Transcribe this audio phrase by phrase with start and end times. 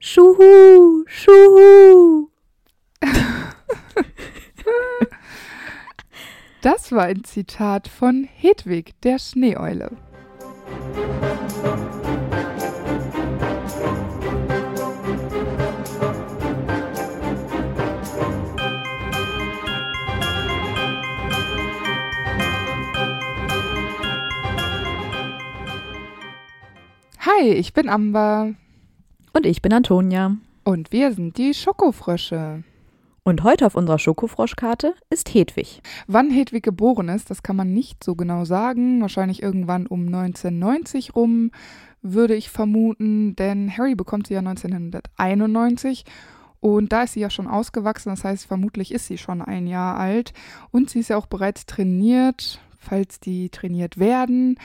[0.00, 2.28] Schuhu, Schuhu.
[6.62, 9.96] Das war ein Zitat von Hedwig, der Schneeeule.
[27.18, 28.54] Hi, ich bin Amber
[29.38, 30.36] Und ich bin Antonia.
[30.64, 32.64] und wir sind die Schokofrösche.
[33.22, 35.80] Und heute auf unserer Schokofroschkarte ist Hedwig.
[36.08, 39.00] Wann Hedwig geboren ist, das kann man nicht so genau sagen.
[39.00, 41.52] Wahrscheinlich irgendwann um 1990 rum,
[42.02, 46.04] würde ich vermuten, denn Harry bekommt sie ja 1991
[46.58, 49.96] und da ist sie ja schon ausgewachsen, das heißt, vermutlich ist sie schon ein Jahr
[49.98, 50.32] alt
[50.72, 54.58] und sie ist ja auch bereits trainiert, falls die trainiert werden.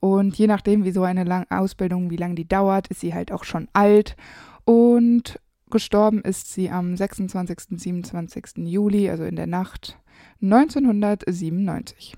[0.00, 3.32] Und je nachdem, wie so eine lang Ausbildung, wie lange die dauert, ist sie halt
[3.32, 4.16] auch schon alt.
[4.64, 5.40] Und
[5.70, 7.80] gestorben ist sie am 26.
[7.80, 8.58] 27.
[8.58, 9.98] Juli, also in der Nacht
[10.42, 12.16] 1997.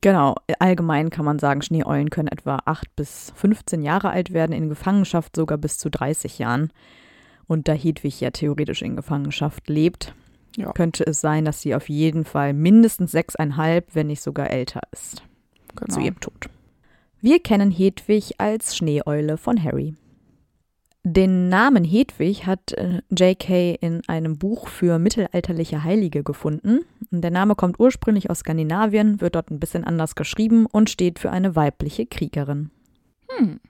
[0.00, 4.68] Genau, allgemein kann man sagen, Schneeeulen können etwa 8 bis 15 Jahre alt werden, in
[4.68, 6.70] Gefangenschaft sogar bis zu 30 Jahren.
[7.46, 10.14] Und da Hedwig ja theoretisch in Gefangenschaft lebt,
[10.56, 10.72] Ja.
[10.72, 15.22] könnte es sein, dass sie auf jeden Fall mindestens sechseinhalb, wenn nicht sogar älter ist,
[15.74, 15.92] Genau.
[15.94, 16.48] zu ihrem Tod.
[17.20, 19.94] Wir kennen Hedwig als Schneeeule von Harry.
[21.08, 23.76] Den Namen Hedwig hat äh, J.K.
[23.80, 26.80] in einem Buch für mittelalterliche Heilige gefunden.
[27.12, 31.20] Und Der Name kommt ursprünglich aus Skandinavien, wird dort ein bisschen anders geschrieben und steht
[31.20, 32.70] für eine weibliche Kriegerin.
[33.28, 33.60] Hm.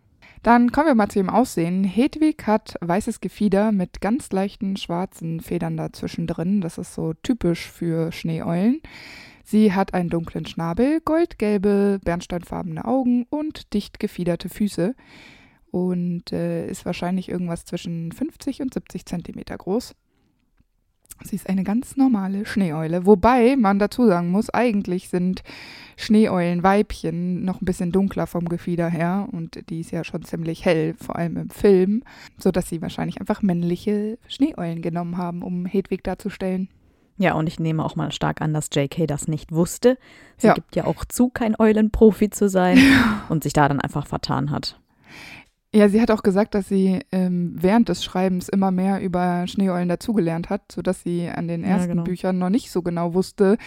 [0.46, 1.82] Dann kommen wir mal zu ihrem Aussehen.
[1.82, 6.60] Hedwig hat weißes Gefieder mit ganz leichten schwarzen Federn dazwischen drin.
[6.60, 8.80] Das ist so typisch für Schneeeulen.
[9.42, 14.94] Sie hat einen dunklen Schnabel, goldgelbe, bernsteinfarbene Augen und dicht gefiederte Füße.
[15.72, 19.96] Und äh, ist wahrscheinlich irgendwas zwischen 50 und 70 Zentimeter groß.
[21.24, 23.06] Sie ist eine ganz normale Schneeeule.
[23.06, 25.42] Wobei man dazu sagen muss, eigentlich sind
[25.96, 30.94] Schneeeulenweibchen noch ein bisschen dunkler vom Gefieder her und die ist ja schon ziemlich hell,
[31.00, 32.02] vor allem im Film,
[32.38, 36.68] sodass sie wahrscheinlich einfach männliche Schneeeulen genommen haben, um Hedwig darzustellen.
[37.18, 39.06] Ja, und ich nehme auch mal stark an, dass J.K.
[39.06, 39.96] das nicht wusste.
[40.36, 40.54] Sie Ja.
[40.54, 42.78] gibt ja auch zu, kein Eulenprofi zu sein
[43.30, 44.78] und sich da dann einfach vertan hat.
[45.74, 49.88] Ja, sie hat auch gesagt, dass sie ähm, während des Schreibens immer mehr über Schneeeulen
[49.88, 52.04] dazugelernt hat, sodass sie an den Ja, ersten genau.
[52.04, 53.58] Büchern noch nicht so genau wusste,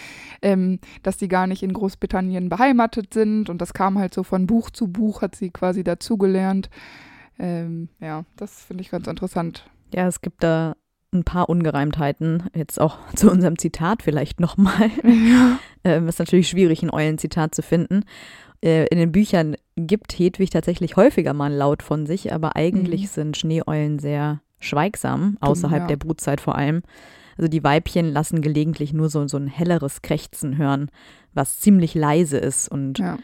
[0.42, 3.48] ähm, dass die gar nicht in Großbritannien beheimatet sind.
[3.48, 6.68] Und das kam halt so von Buch zu Buch, hat sie quasi dazugelernt.
[7.38, 9.70] Ähm, ja, das finde ich ganz interessant.
[9.94, 10.74] Ja, es gibt da
[11.12, 12.44] ein paar Ungereimtheiten.
[12.54, 14.90] Jetzt auch zu unserem Zitat vielleicht nochmal.
[15.84, 18.04] ähm, ist natürlich schwierig, ein Eulenzitat zu finden.
[18.62, 23.06] Äh, in den Büchern gibt Hedwig tatsächlich häufiger mal Laut von sich, aber eigentlich Mhm.
[23.06, 25.86] sind Schneeeulen sehr schweigsam, außerhalb ja.
[25.86, 26.82] der Brutzeit vor allem.
[27.38, 30.90] Also die Weibchen lassen gelegentlich nur so, so ein helleres Krächzen hören,
[31.32, 32.68] was ziemlich leise ist.
[32.68, 33.16] Und ja.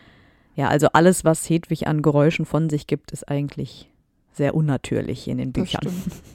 [0.55, 3.91] Ja, also alles, was Hedwig an Geräuschen von sich gibt, ist eigentlich
[4.37, 5.81] sehr unnatürlich in den Büchern.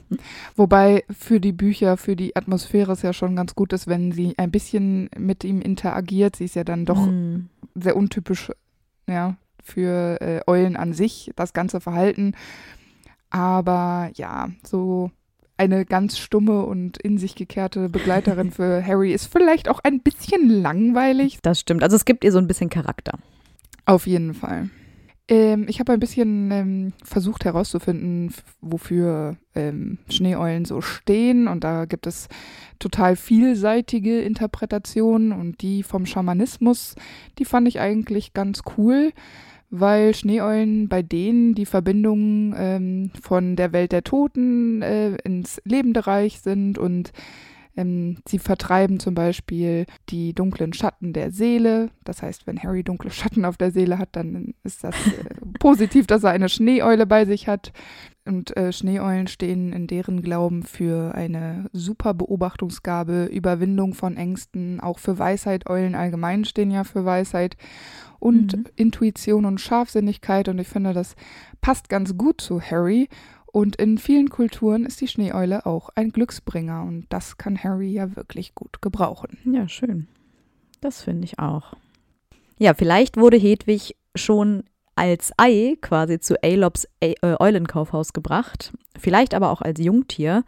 [0.56, 4.34] Wobei für die Bücher, für die Atmosphäre es ja schon ganz gut ist, wenn sie
[4.38, 6.36] ein bisschen mit ihm interagiert.
[6.36, 7.48] Sie ist ja dann doch Mm.
[7.74, 8.50] sehr untypisch
[9.08, 12.34] ja, für äh, Eulen an sich, das ganze Verhalten.
[13.30, 15.10] Aber ja, so
[15.56, 20.48] eine ganz stumme und in sich gekehrte Begleiterin für Harry ist vielleicht auch ein bisschen
[20.48, 21.38] langweilig.
[21.42, 21.82] Das stimmt.
[21.82, 23.18] Also es gibt ihr so ein bisschen Charakter.
[23.84, 24.70] Auf jeden Fall.
[25.28, 31.48] Ähm, ich habe ein bisschen ähm, versucht herauszufinden, wofür ähm, Schneeeulen so stehen.
[31.48, 32.28] Und da gibt es
[32.78, 35.32] total vielseitige Interpretationen.
[35.32, 36.96] Und die vom Schamanismus,
[37.38, 39.12] die fand ich eigentlich ganz cool,
[39.70, 46.06] weil Schneeeulen bei denen die Verbindung ähm, von der Welt der Toten äh, ins lebende
[46.06, 47.12] Reich sind und
[47.76, 51.90] ähm, sie vertreiben zum Beispiel die dunklen Schatten der Seele.
[52.04, 55.24] Das heißt, wenn Harry dunkle Schatten auf der Seele hat, dann ist das äh,
[55.58, 57.72] positiv, dass er eine Schneeeule bei sich hat.
[58.24, 65.00] Und äh, Schneeeulen stehen in deren Glauben für eine super Beobachtungsgabe, Überwindung von Ängsten, auch
[65.00, 65.68] für Weisheit.
[65.68, 67.56] Eulen allgemein stehen ja für Weisheit
[68.20, 68.64] und Mhm.
[68.76, 70.48] Intuition und Scharfsinnigkeit.
[70.48, 71.16] Und ich finde, das
[71.60, 73.08] passt ganz gut zu Harry.
[73.52, 78.16] Und in vielen Kulturen ist die Schneeeule auch ein Glücksbringer und das kann Harry ja
[78.16, 79.36] wirklich gut gebrauchen.
[79.44, 80.08] Ja, schön.
[80.80, 81.74] Das finde ich auch.
[82.58, 84.64] Ja, vielleicht wurde Hedwig schon
[84.96, 90.44] als Ei quasi zu Aelops E- äh, Eulenkaufhaus gebracht, vielleicht aber auch als Jungtier.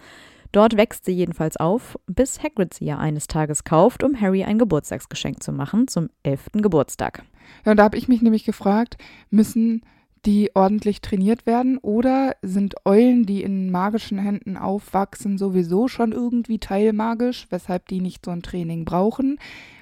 [0.52, 4.58] Dort wächst sie jedenfalls auf, bis Hagrid sie ja eines Tages kauft, um Harry ein
[4.58, 7.24] Geburtstagsgeschenk zu machen zum elften Geburtstag.
[7.64, 8.96] Ja, und da habe ich mich nämlich gefragt,
[9.30, 9.82] müssen
[10.26, 11.78] die ordentlich trainiert werden?
[11.78, 18.24] Oder sind Eulen, die in magischen Händen aufwachsen, sowieso schon irgendwie teilmagisch, weshalb die nicht
[18.24, 19.38] so ein Training brauchen?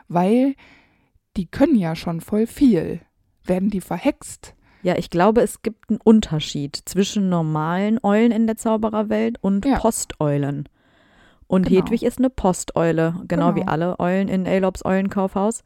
[0.09, 0.55] Weil
[1.37, 3.01] die können ja schon voll viel.
[3.45, 4.55] Werden die verhext?
[4.83, 9.79] Ja, ich glaube, es gibt einen Unterschied zwischen normalen Eulen in der Zaubererwelt und Ja.
[9.79, 10.69] Posteulen.
[11.47, 11.83] Und Genau.
[11.83, 13.71] Hedwig ist eine Posteule, genau, wie Genau.
[13.73, 15.63] alle Eulen in Aelops Eulenkaufhaus.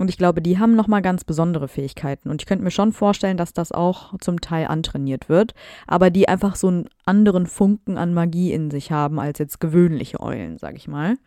[0.00, 2.30] Und ich glaube, die haben nochmal ganz besondere Fähigkeiten.
[2.30, 5.52] Und ich könnte mir schon vorstellen, dass das auch zum Teil antrainiert wird,
[5.86, 10.18] aber die einfach so einen anderen Funken an Magie in sich haben als jetzt gewöhnliche
[10.18, 11.18] Eulen, sag ich mal.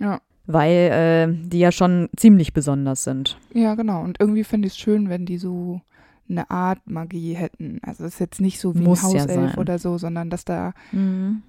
[0.00, 0.20] Ja.
[0.46, 3.38] Weil äh, die ja schon ziemlich besonders sind.
[3.54, 4.02] Ja, genau.
[4.02, 5.80] Und irgendwie finde ich es schön, wenn die so
[6.28, 7.78] eine Art Magie hätten.
[7.82, 9.58] Also es ist jetzt nicht so wie Muss ein ja Hauself sein.
[9.58, 10.72] oder so, sondern dass da,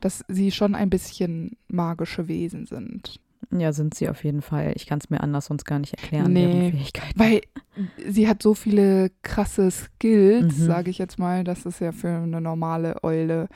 [0.01, 3.19] dass sie schon ein bisschen magische Wesen sind.
[3.52, 4.74] Ja, sind sie auf jeden Fall.
[4.76, 6.46] Ich kann es mir anders sonst gar nicht erklären, Nee.
[6.46, 7.20] deren Fähigkeiten.
[7.20, 7.42] Weil
[8.08, 10.66] sie hat so viele krasse Skills, Mhm.
[10.66, 13.48] sage ich jetzt mal, das ist ja für eine normale Eule.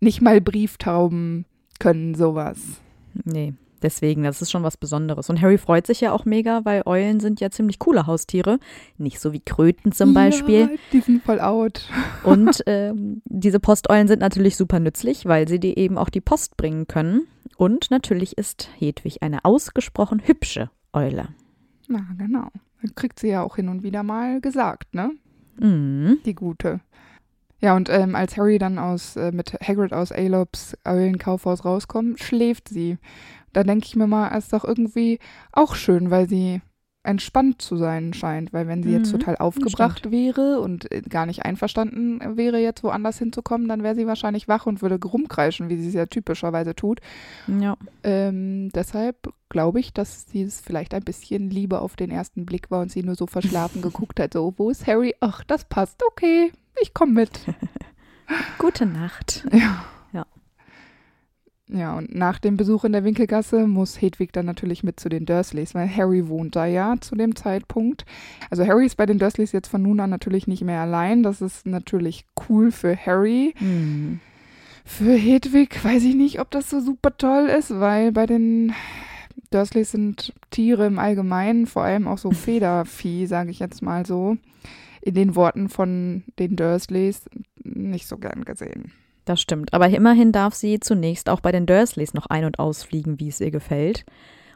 [0.00, 1.46] Nicht mal Brieftauben
[1.78, 2.58] können sowas.
[3.24, 5.30] Nee, deswegen, das ist schon was Besonderes.
[5.30, 8.58] Und Harry freut sich ja auch mega, weil Eulen sind ja ziemlich coole Haustiere.
[8.98, 10.60] Nicht so wie Kröten zum Beispiel.
[10.60, 11.88] Ja, die sind voll out.
[12.24, 16.56] Und ähm, diese Posteulen sind natürlich super nützlich, weil sie dir eben auch die Post
[16.56, 17.26] bringen können.
[17.56, 21.28] Und natürlich ist Hedwig eine ausgesprochen hübsche Eule.
[21.88, 22.48] Na, genau.
[22.82, 25.10] Das kriegt sie ja auch hin und wieder mal gesagt, ne?
[25.58, 26.18] Mhm.
[26.24, 26.80] Die gute.
[27.60, 32.68] Ja, und ähm, als Harry dann aus, äh, mit Hagrid aus Aelops Eulenkaufhaus rauskommt, schläft
[32.68, 32.96] sie.
[33.52, 35.18] Da denke ich mir mal, ist doch irgendwie
[35.52, 36.60] auch schön, weil sie
[37.02, 38.52] entspannt zu sein scheint.
[38.52, 42.84] Weil wenn sie jetzt Mhm, total aufgebracht wäre und äh, gar nicht einverstanden wäre, jetzt
[42.84, 46.74] woanders hinzukommen, dann wäre sie wahrscheinlich wach und würde rumkreischen, wie sie es ja typischerweise
[46.74, 47.00] tut.
[47.46, 47.76] Ja.
[48.02, 52.70] Ähm, deshalb glaube ich, dass sie es vielleicht ein bisschen Liebe auf den ersten Blick
[52.70, 54.32] war und sie nur so verschlafen geguckt hat.
[54.34, 55.14] So, wo ist Harry?
[55.20, 56.02] Ach, das passt.
[56.06, 57.50] Okay, ich komme mit.
[58.58, 59.44] Gute Nacht.
[59.52, 59.84] Ja.
[61.72, 61.96] Ja.
[61.96, 65.74] Und nach dem Besuch in der Winkelgasse muss Hedwig dann natürlich mit zu den Dursleys,
[65.74, 68.04] weil Harry wohnt da ja zu dem Zeitpunkt.
[68.50, 71.22] Also Harry ist bei den Dursleys jetzt von nun an natürlich nicht mehr allein.
[71.22, 73.54] Das ist natürlich cool für Harry.
[73.60, 74.20] Mhm.
[74.84, 78.72] Für Hedwig weiß ich nicht, ob das so super toll ist, weil bei den
[79.50, 84.36] Dursleys sind Tiere im Allgemeinen, vor allem auch so Federvieh, sage ich jetzt mal so,
[85.02, 87.22] in den Worten von den Dursleys
[87.62, 88.92] nicht so gern gesehen.
[89.24, 89.72] Das stimmt.
[89.72, 93.40] Aber immerhin darf sie zunächst auch bei den Dursleys noch ein- und ausfliegen, wie es
[93.40, 94.04] ihr gefällt.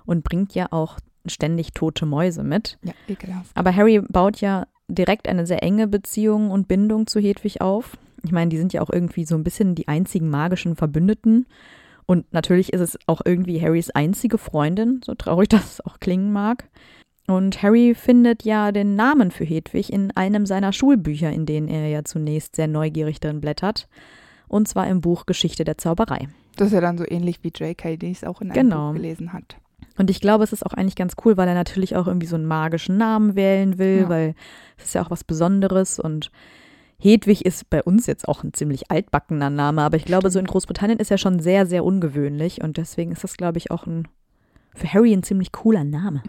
[0.07, 2.79] Und bringt ja auch ständig tote Mäuse mit.
[2.83, 3.51] Ja, ekelhaft.
[3.55, 7.97] Aber Harry baut ja direkt eine sehr enge Beziehung und Bindung zu Hedwig auf.
[8.23, 11.47] Ich meine, die sind ja auch irgendwie so ein bisschen die einzigen magischen Verbündeten.
[12.07, 16.69] Und natürlich ist es auch irgendwie Harrys einzige Freundin, so traurig das auch klingen mag.
[17.27, 21.89] Und Harry findet ja den Namen für Hedwig in einem seiner Schulbücher, in denen er
[21.89, 23.89] ja zunächst sehr neugierig drin blättert.
[24.49, 26.29] Und zwar im Buch Geschichte der Zauberei.
[26.57, 28.89] Das ist ja dann so ähnlich wie J.K., die es auch in einem Genau.
[28.89, 29.57] Buch gelesen hat.
[29.97, 32.37] Und ich glaube, es ist auch eigentlich ganz cool, weil er natürlich auch irgendwie so
[32.37, 34.09] einen magischen Namen wählen will, Ja.
[34.09, 34.35] weil
[34.77, 36.31] es ist ja auch was Besonderes und
[36.99, 40.47] Hedwig ist bei uns jetzt auch ein ziemlich altbackener Name, aber ich glaube, so in
[40.47, 44.09] Großbritannien ist er schon sehr, sehr ungewöhnlich und deswegen ist das, glaube ich, auch ein
[44.75, 46.23] für Harry ein ziemlich cooler Name.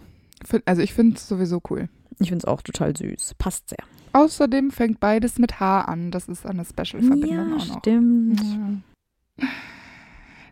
[0.65, 1.87] Also ich finde es sowieso cool.
[2.19, 3.35] Ich finde es auch total süß.
[3.39, 3.79] Passt sehr.
[4.15, 6.09] Außerdem fängt beides mit H an.
[6.09, 7.77] Das ist eine Special-Verbindung Ja, auch noch.
[7.79, 8.41] stimmt.
[8.41, 9.47] Ja.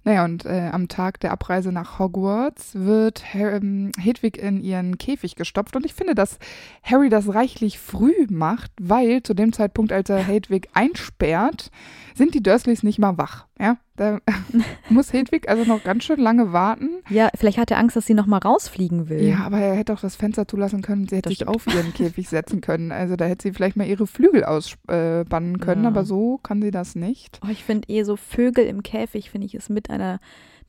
[0.05, 5.37] Naja, und äh, am Tag der Abreise nach Hogwarts wird ähm, Hedwig in ihren Käfig
[5.37, 5.77] gestopft.
[5.77, 6.39] Und ich finde, dass
[6.83, 11.71] Harry das reichlich früh macht, weil zu dem Zeitpunkt, als er Hedwig einsperrt,
[12.15, 13.45] sind die Dursleys nicht mal wach.
[13.57, 14.19] Ja, da
[14.89, 16.89] muss Hedwig also noch ganz schön lange warten.
[17.09, 19.21] Ja, vielleicht hat er Angst, dass sie noch mal rausfliegen will.
[19.23, 21.07] Ja, aber er hätte auch das Fenster zulassen können.
[21.07, 21.55] Sie hätte Das sich stimmt.
[21.55, 22.91] auf ihren Käfig setzen können.
[22.91, 25.89] Also da hätte sie vielleicht mal ihre Flügel ausbannen können, Ja.
[25.89, 27.39] aber so kann sie das nicht.
[27.45, 30.19] Oh, ich finde eh so Vögel im Käfig, finde ich, ist mit einer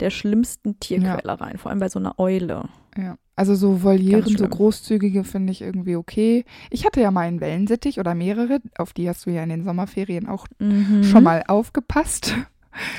[0.01, 2.65] der schlimmsten Tierquälereien, vor allem bei so einer Eule.
[2.99, 3.17] Ja.
[3.37, 6.45] Also so Volieren, so großzügige finde ich irgendwie okay.
[6.71, 9.65] Ich hatte ja mal einen Wellensittich oder mehrere, auf die hast du ja in den
[9.65, 11.03] Sommerferien auch Mhm.
[11.05, 12.35] schon mal aufgepasst.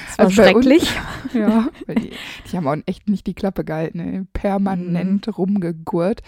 [0.08, 0.96] Das war also bei uns- schrecklich.
[1.34, 2.12] ja, die,
[2.51, 4.24] die haben auch echt nicht die Klappe gehalten, ey.
[4.34, 5.34] permanent Mhm.
[5.34, 6.22] rumgegurt.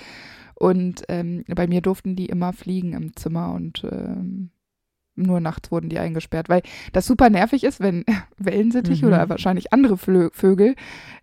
[0.55, 4.49] Und ähm, bei mir durften die immer fliegen im Zimmer und ähm,
[5.17, 6.61] nur nachts wurden die eingesperrt, weil
[6.93, 8.05] das super nervig ist, wenn
[8.37, 9.07] Wellensittich Mhm.
[9.09, 10.75] oder wahrscheinlich andere Flö Vögel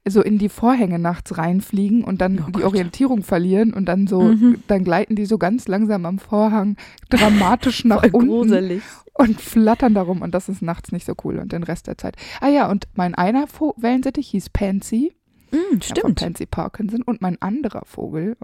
[0.07, 2.65] so in die Vorhänge nachts reinfliegen und dann Oh die Gott.
[2.65, 4.63] Orientierung verlieren und dann so, Mhm.
[4.67, 6.77] dann gleiten die so ganz langsam am Vorhang
[7.09, 8.83] dramatisch nach unten gruselig.
[9.15, 12.17] und flattern darum und das ist nachts nicht so cool und den Rest der Zeit.
[12.41, 13.47] Ah ja, und mein einer
[13.77, 15.13] Wellensittich hieß Pansy
[15.55, 16.21] Mm, Ja, von stimmt.
[16.21, 17.03] Pansy Parkinson.
[17.03, 18.37] Und mein anderer Vogel,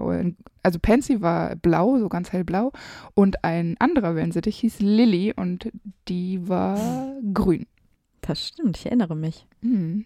[0.63, 2.73] also Pansy war blau, so ganz hellblau.
[3.15, 5.71] Und ein anderer Wellensittich hieß Lily und
[6.09, 7.67] die war grün.
[8.21, 9.47] Das stimmt, ich erinnere mich.
[9.61, 10.05] Mhm.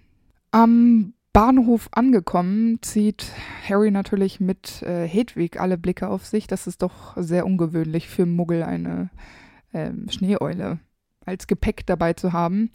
[0.50, 3.26] Am Bahnhof angekommen, zieht
[3.68, 6.46] Harry natürlich mit äh, Hedwig alle Blicke auf sich.
[6.46, 9.10] Das ist doch sehr ungewöhnlich für Muggel, eine
[9.72, 10.78] ähm, Schneeeule
[11.26, 12.70] als Gepäck dabei zu haben.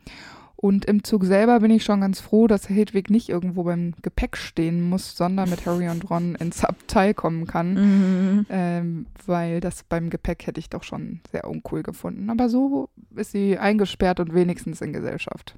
[0.61, 4.35] Und im Zug selber bin ich schon ganz froh, dass Hedwig nicht irgendwo beim Gepäck
[4.35, 7.73] stehen muss, sondern mit Harry und Ron ins Abteil kommen kann.
[7.75, 8.45] Mhm.
[8.49, 12.29] Ähm, weil das beim Gepäck hätte ich doch schon sehr uncool gefunden.
[12.29, 15.55] Aber so ist sie eingesperrt und wenigstens in Gesellschaft.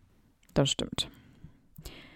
[0.54, 1.10] Das stimmt.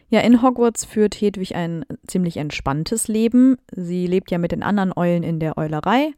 [0.10, 3.58] Ja, in Hogwarts führt Hedwig ein ziemlich entspanntes Leben.
[3.72, 6.14] Sie lebt ja mit den anderen Eulen in der Eulerei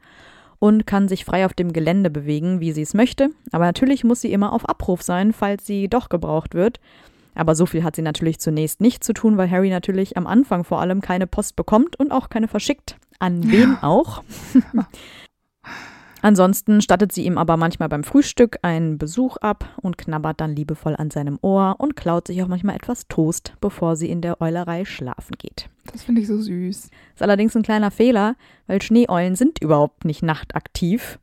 [0.60, 3.30] und kann sich frei auf dem Gelände bewegen, wie sie es möchte.
[3.52, 6.80] Aber natürlich muss sie immer auf Abruf sein, falls sie doch gebraucht wird.
[7.36, 10.64] Aber so viel hat sie natürlich zunächst nicht zu tun, weil Harry natürlich am Anfang
[10.64, 12.98] vor allem keine Post bekommt und auch keine verschickt.
[13.20, 14.24] An wen auch.
[16.22, 20.96] Ansonsten stattet sie ihm aber manchmal beim Frühstück einen Besuch ab und knabbert dann liebevoll
[20.96, 24.84] an seinem Ohr und klaut sich auch manchmal etwas Toast, bevor sie in der Eulerei
[24.84, 25.70] schlafen geht.
[25.92, 26.90] Das finde ich so süß.
[27.16, 28.36] Ist allerdings ein kleiner Fehler,
[28.68, 31.20] weil Schneeeulen sind überhaupt nicht nachtaktiv.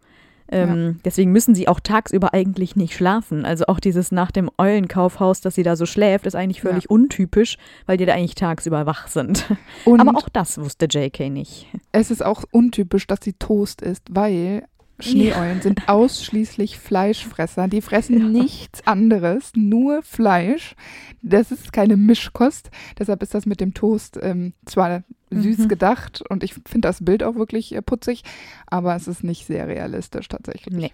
[0.48, 3.44] Ähm, Deswegen müssen sie auch tagsüber eigentlich nicht schlafen.
[3.46, 7.56] Also auch dieses nach dem Eulenkaufhaus, dass sie da so schläft, ist eigentlich völlig untypisch,
[7.86, 9.46] weil die da eigentlich tagsüber wach sind.
[9.86, 11.66] Und Aber auch das wusste JK nicht.
[11.92, 14.64] es ist auch untypisch, dass sie Toast isst, weil
[15.00, 17.66] Schneeeulen sind ausschließlich Fleischfresser.
[17.68, 18.24] Die fressen Ja.
[18.26, 20.76] nichts anderes, nur Fleisch.
[21.22, 22.70] Das ist keine Mischkost.
[22.98, 25.68] Deshalb ist das mit dem Toast ähm, zwar süß Mhm.
[25.68, 28.22] gedacht und ich finde das Bild auch wirklich äh, putzig,
[28.66, 30.74] aber es ist nicht sehr realistisch tatsächlich.
[30.74, 30.92] Nee.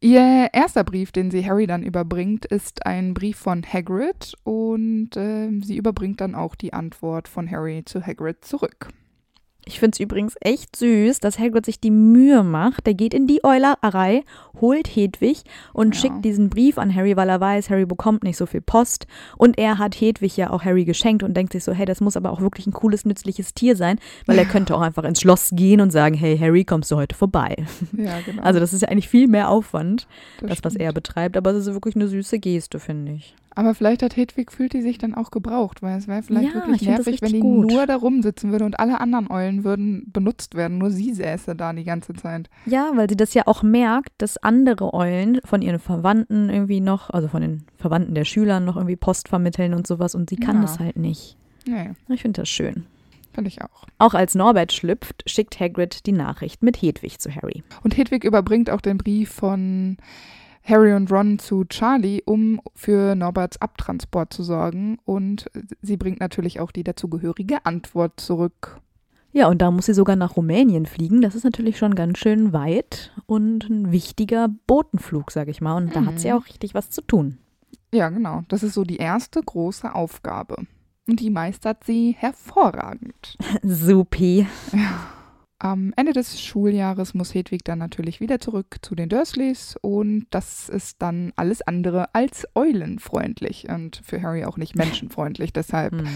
[0.00, 5.62] Ihr erster Brief, den sie Harry dann überbringt, ist ein Brief von Hagrid und ähm,
[5.64, 8.90] sie überbringt dann auch die Antwort von Harry zu Hagrid zurück.
[9.68, 12.86] Ich finde es übrigens echt süß, dass Hagrid sich die Mühe macht.
[12.86, 14.22] Der geht in die Eulerei,
[14.62, 15.42] holt Hedwig
[15.74, 16.00] und Ja.
[16.00, 19.06] schickt diesen Brief an Harry, weil er weiß, Harry bekommt nicht so viel Post.
[19.36, 22.16] Und er hat Hedwig ja auch Harry geschenkt und denkt sich so, hey, das muss
[22.16, 25.50] aber auch wirklich ein cooles, nützliches Tier sein, weil er könnte auch einfach ins Schloss
[25.52, 27.54] gehen und sagen, hey, Harry, kommst du heute vorbei?
[27.92, 28.42] Ja, genau.
[28.42, 30.06] Also das ist ja eigentlich viel mehr Aufwand,
[30.40, 30.80] das, was stimmt.
[30.80, 33.34] er betreibt, aber es ist wirklich eine süße Geste, finde ich.
[33.58, 36.54] Aber vielleicht hat Hedwig, fühlt die sich dann auch gebraucht, weil es wäre vielleicht Ja,
[36.54, 37.68] wirklich nervig, wenn die gut.
[37.68, 41.72] nur da rumsitzen würde und alle anderen Eulen würden benutzt werden, nur sie säße da
[41.72, 42.48] die ganze Zeit.
[42.66, 47.10] Ja, weil sie das ja auch merkt, dass andere Eulen von ihren Verwandten irgendwie noch,
[47.10, 50.56] also von den Verwandten der Schüler noch irgendwie Post vermitteln und sowas und sie kann
[50.56, 50.62] Ja.
[50.62, 51.36] das halt nicht.
[51.66, 52.86] Nee, Ich finde das schön.
[53.34, 53.86] finde ich auch.
[53.98, 57.64] Auch als Norbert schlüpft, schickt Hagrid die Nachricht mit Hedwig zu Harry.
[57.82, 59.96] Und Hedwig überbringt auch den Brief von
[60.68, 64.98] Harry und Ron zu Charlie, um für Norberts Abtransport zu sorgen.
[65.04, 65.46] Und
[65.82, 68.80] sie bringt natürlich auch die dazugehörige Antwort zurück.
[69.32, 71.20] Ja, und da muss sie sogar nach Rumänien fliegen.
[71.22, 75.76] Das ist natürlich schon ganz schön weit und ein wichtiger Botenflug, sag ich mal.
[75.76, 76.34] Und da hat sie Mhm.
[76.34, 77.38] auch richtig was zu tun.
[77.92, 78.42] Ja, genau.
[78.48, 80.56] Das ist so die erste große Aufgabe.
[81.08, 83.36] Und die meistert sie hervorragend.
[83.62, 84.46] Supi.
[85.60, 90.68] Am Ende des Schuljahres muss Hedwig dann natürlich wieder zurück zu den Dursleys und das
[90.68, 95.52] ist dann alles andere als eulenfreundlich und für Harry auch nicht menschenfreundlich.
[95.52, 96.06] Deshalb, Hm.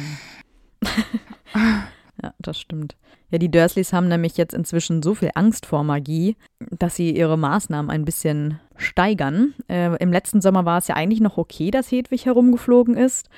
[2.22, 2.96] ja, das stimmt.
[3.30, 6.36] Ja, die Dursleys haben nämlich jetzt inzwischen so viel Angst vor Magie,
[6.70, 9.54] dass sie ihre Maßnahmen ein bisschen steigern.
[9.68, 13.28] Äh, Im letzten Sommer war es ja eigentlich noch okay, dass Hedwig herumgeflogen ist.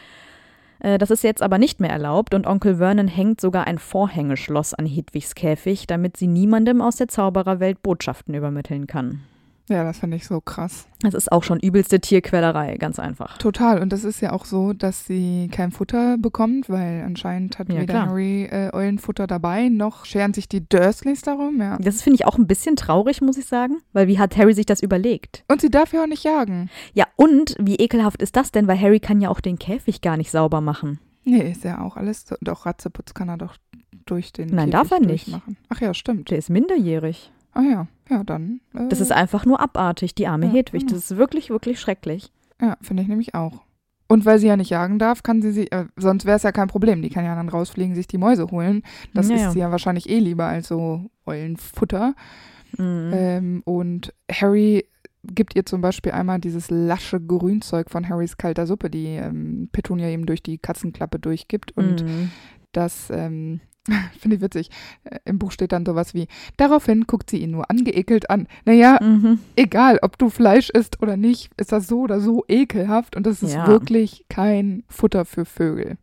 [0.85, 4.75] Äh, das ist jetzt aber nicht mehr erlaubt und Onkel Vernon hängt sogar ein Vorhängeschloss
[4.75, 9.23] an Hedwigs Käfig, damit sie niemandem aus der Zaubererwelt Botschaften übermitteln kann.
[9.69, 10.87] Ja, das finde ich so krass.
[11.01, 13.39] Das ist auch schon übelste Tierquälerei, ganz einfach.
[13.39, 13.81] Total.
[13.81, 17.81] Und das ist ja auch so, dass sie kein Futter bekommt, weil anscheinend hat Ja,
[17.81, 18.07] weder klar.
[18.09, 21.61] Harry äh, Eulenfutter dabei, noch scheren sich die Dursleys darum.
[21.61, 21.79] Ja.
[21.81, 24.67] Das finde ich auch ein bisschen traurig, muss ich sagen, weil wie hat Harry sich
[24.67, 25.45] das überlegt?
[25.49, 26.69] Und sie darf ja auch nicht jagen.
[26.93, 30.17] Ja, und wie ekelhaft ist das denn, weil Harry kann ja auch den Käfig gar
[30.19, 31.01] nicht sauber machen.
[31.25, 32.27] Nee, ist ja auch alles.
[32.43, 33.57] Doch, Ratzeputz kann er doch
[34.05, 35.31] durch den Nein, Käfig darf er nicht.
[35.71, 36.31] Ach ja, stimmt.
[36.31, 37.33] Der ist minderjährig.
[37.55, 38.61] Ah ja, ja, dann.
[38.75, 40.83] Äh, Das ist einfach nur abartig, die arme Ja, Hedwig.
[40.83, 40.95] genau.
[40.95, 42.31] Das ist wirklich, wirklich schrecklich.
[42.61, 43.63] Ja, finde ich nämlich auch.
[44.07, 46.53] Und weil sie ja nicht jagen darf, kann sie sie, äh, sonst wäre es ja
[46.53, 47.01] kein Problem.
[47.01, 48.83] Die kann ja dann rausfliegen, sich die Mäuse holen.
[49.15, 49.51] Das Ja, ist ja.
[49.53, 52.15] sie ja wahrscheinlich eh lieber als so Eulenfutter.
[52.77, 53.11] Mhm.
[53.15, 54.85] Ähm, und Harry
[55.23, 60.11] gibt ihr zum Beispiel einmal dieses lasche Grünzeug von Harrys kalter Suppe, die ähm, Petunia
[60.11, 61.73] ihm durch die Katzenklappe durchgibt.
[61.77, 62.31] Und Mhm.
[62.73, 63.61] das ähm,
[64.19, 64.71] finde ich witzig.
[65.05, 66.27] Äh, Im Buch steht dann sowas wie,
[66.57, 68.47] daraufhin guckt sie ihn nur angeekelt an.
[68.65, 69.39] Naja, Mhm.
[69.57, 73.43] egal, ob du Fleisch isst oder nicht, ist das so oder so ekelhaft und das
[73.43, 73.67] ist Ja.
[73.67, 75.97] wirklich kein Futter für Vögel.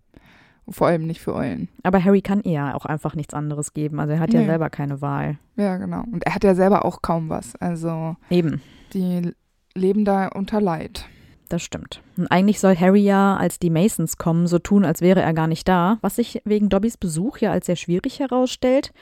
[0.70, 1.68] vor allem nicht für Eulen.
[1.84, 4.00] Aber Harry kann ihr auch einfach nichts anderes geben.
[4.00, 4.46] Also er hat ja Nee.
[4.46, 5.38] selber keine Wahl.
[5.58, 6.04] Ja, genau.
[6.10, 7.58] Und er hat ja selber auch kaum was.
[7.58, 8.62] Also Eben.
[8.94, 9.34] die
[9.76, 11.10] leben da unter Leid.
[11.52, 12.02] Das stimmt.
[12.16, 15.48] Und eigentlich soll Harry ja, als die Masons kommen, so tun, als wäre er gar
[15.48, 18.94] nicht da, was sich wegen Dobbys Besuch ja als sehr schwierig herausstellt.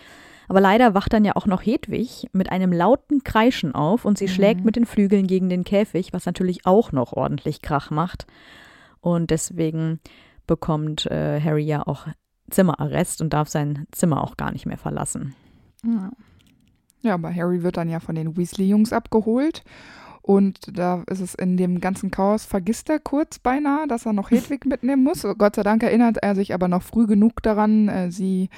[0.47, 4.25] Aber leider wacht dann ja auch noch Hedwig mit einem lauten Kreischen auf und sie
[4.25, 4.29] Mhm.
[4.29, 8.25] schlägt mit den Flügeln gegen den Käfig, was natürlich auch noch ordentlich Krach macht.
[8.99, 9.99] Und deswegen
[10.47, 12.07] bekommt äh, Harry ja auch
[12.49, 15.35] Zimmerarrest und darf sein Zimmer auch gar nicht mehr verlassen.
[15.85, 16.09] Ja.
[17.01, 19.63] ja, aber Harry wird dann ja von den Weasley-Jungs abgeholt.
[20.21, 24.31] Und da ist es in dem ganzen Chaos, vergisst er kurz beinahe, dass er noch
[24.31, 25.25] Hedwig mitnehmen muss.
[25.37, 28.49] Gott sei Dank erinnert er sich aber noch früh genug daran, äh, sie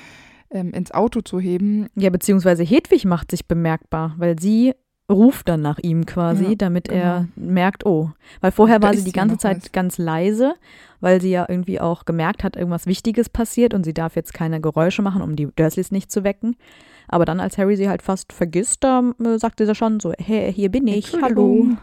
[0.49, 1.87] ähm, ins Auto zu heben.
[1.95, 4.73] Ja, beziehungsweise Hedwig macht sich bemerkbar, weil sie
[5.09, 8.11] ruft dann nach ihm quasi, Ja, damit er merkt, oh.
[8.39, 9.71] Weil vorher Da war sie die ganze Zeit was.
[9.71, 10.55] ganz leise,
[11.01, 14.61] weil sie ja irgendwie auch gemerkt hat, irgendwas Wichtiges passiert und sie darf jetzt keine
[14.61, 16.55] Geräusche machen, um die Dursleys nicht zu wecken.
[17.11, 20.51] Aber dann, als Harry sie halt fast vergisst, da äh, sagt sie schon so, hey,
[20.51, 21.67] hier bin ich, hallo.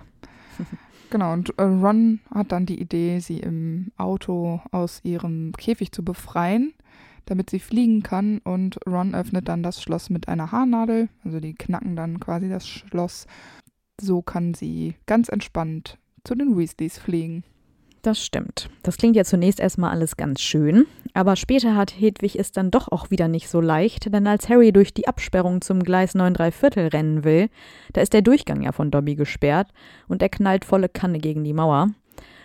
[1.11, 6.05] Genau, und äh, Ron hat dann die Idee, sie im Auto aus ihrem Käfig zu
[6.05, 6.75] befreien,
[7.25, 8.41] damit sie fliegen kann.
[8.45, 11.09] Und Ron öffnet dann das Schloss mit einer Haarnadel.
[11.25, 13.27] Also die knacken dann quasi das Schloss.
[13.99, 17.43] So kann sie ganz entspannt zu den Weasleys fliegen.
[18.03, 18.69] Das stimmt.
[18.83, 22.89] Das klingt ja zunächst erstmal alles ganz schön, aber später hat Hedwig es dann doch
[22.91, 26.51] auch wieder nicht so leicht, denn als Harry durch die Absperrung zum Gleis 9 3
[26.53, 27.49] Viertel rennen will,
[27.93, 29.69] da ist der Durchgang ja von Dobby gesperrt
[30.09, 31.89] und er knallt volle Kanne gegen die Mauer.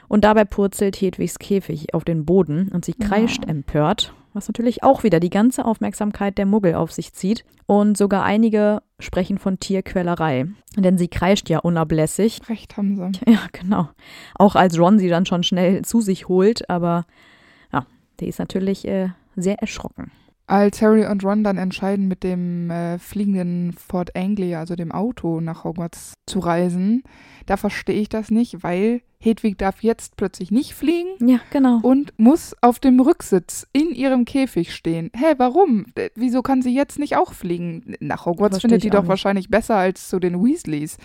[0.08, 3.50] Und dabei purzelt Hedwigs Käfig auf den Boden und sie kreischt Ja.
[3.50, 7.46] empört, was natürlich auch wieder die ganze Aufmerksamkeit der Muggel auf sich zieht.
[7.66, 13.32] Und sogar einige sprechen von Tierquälerei, denn sie kreischt ja unablässig Recht haben sie.
[13.32, 13.90] ja, genau.
[14.36, 17.06] Auch als Ron sie dann schon schnell zu sich holt, aber
[18.24, 20.10] der ist natürlich äh, sehr erschrocken.
[20.48, 25.42] Als Harry und Ron dann entscheiden, mit dem äh, fliegenden Fort Anglia, also dem Auto,
[25.42, 27.04] nach Hogwarts zu reisen,
[27.46, 31.80] da verstehe ich das nicht, weil Hedwig darf jetzt plötzlich nicht fliegen Ja, genau.
[31.82, 35.12] und muss auf dem Rücksitz in ihrem Käfig stehen.
[35.16, 35.86] Hä, warum?
[35.96, 37.96] Äh, Wieso kann sie jetzt nicht auch fliegen?
[38.00, 39.10] Nach Hogwarts findet die doch nicht.
[39.10, 40.98] wahrscheinlich besser als zu den Weasleys.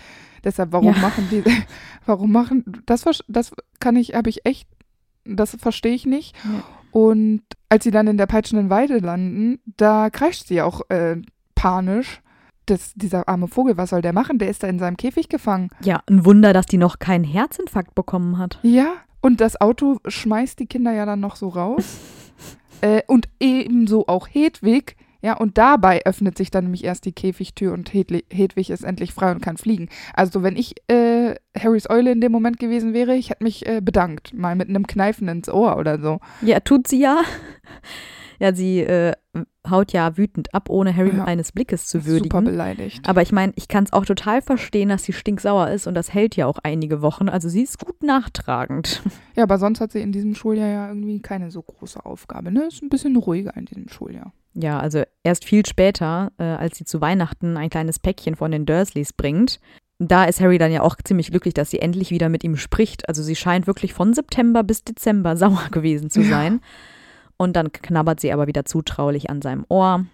[0.43, 0.99] Deshalb, warum Ja.
[1.01, 1.43] machen die,
[2.05, 4.67] warum machen, das, das kann ich, habe ich echt,
[5.25, 6.35] das verstehe ich nicht.
[6.45, 6.63] Ja.
[6.91, 11.17] Und als sie dann in der peitschenden Weide landen, da kreischt sie auch äh,
[11.55, 12.21] panisch.
[12.65, 14.37] Das, dieser arme Vogel, was soll der machen?
[14.37, 15.69] Der ist da in seinem Käfig gefangen.
[15.81, 18.59] Ja, ein Wunder, dass die noch keinen Herzinfarkt bekommen hat.
[18.61, 21.97] Ja, und das Auto schmeißt die Kinder ja dann noch so raus.
[22.81, 24.95] äh, und ebenso auch Hedwig.
[25.21, 29.31] Ja, und dabei öffnet sich dann nämlich erst die Käfigtür und Hedwig ist endlich frei
[29.31, 29.89] und kann fliegen.
[30.13, 33.81] Also wenn ich äh, Harrys Eule in dem Moment gewesen wäre, ich hätte mich äh,
[33.81, 34.33] bedankt.
[34.33, 36.19] Mal mit einem Kneifen ins Ohr oder so.
[36.41, 37.21] Ja, tut sie ja.
[38.39, 39.13] Ja, sie äh,
[39.69, 41.25] haut ja wütend ab, ohne Harry Ja.
[41.25, 42.43] eines Blickes zu Super würdigen.
[42.45, 43.07] beleidigt.
[43.07, 46.13] Aber ich meine, ich kann es auch total verstehen, dass sie stinksauer ist und das
[46.13, 47.27] hält ja auch einige Wochen.
[47.29, 49.01] Also sie ist gut nachtragend.
[49.35, 52.51] Ja, aber sonst hat sie in diesem Schuljahr ja irgendwie keine so große Aufgabe.
[52.51, 52.65] Ne?
[52.67, 54.33] Ist ein bisschen ruhiger in diesem Schuljahr.
[54.53, 58.65] Ja, also erst viel später, äh, als sie zu Weihnachten ein kleines Päckchen von den
[58.65, 59.61] Dursleys bringt.
[59.97, 63.07] Da ist Harry dann ja auch ziemlich glücklich, dass sie endlich wieder mit ihm spricht.
[63.07, 66.29] Also sie scheint wirklich von September bis Dezember sauer gewesen zu Ja.
[67.39, 70.05] Und dann knabbert sie aber wieder zutraulich an seinem Ohr.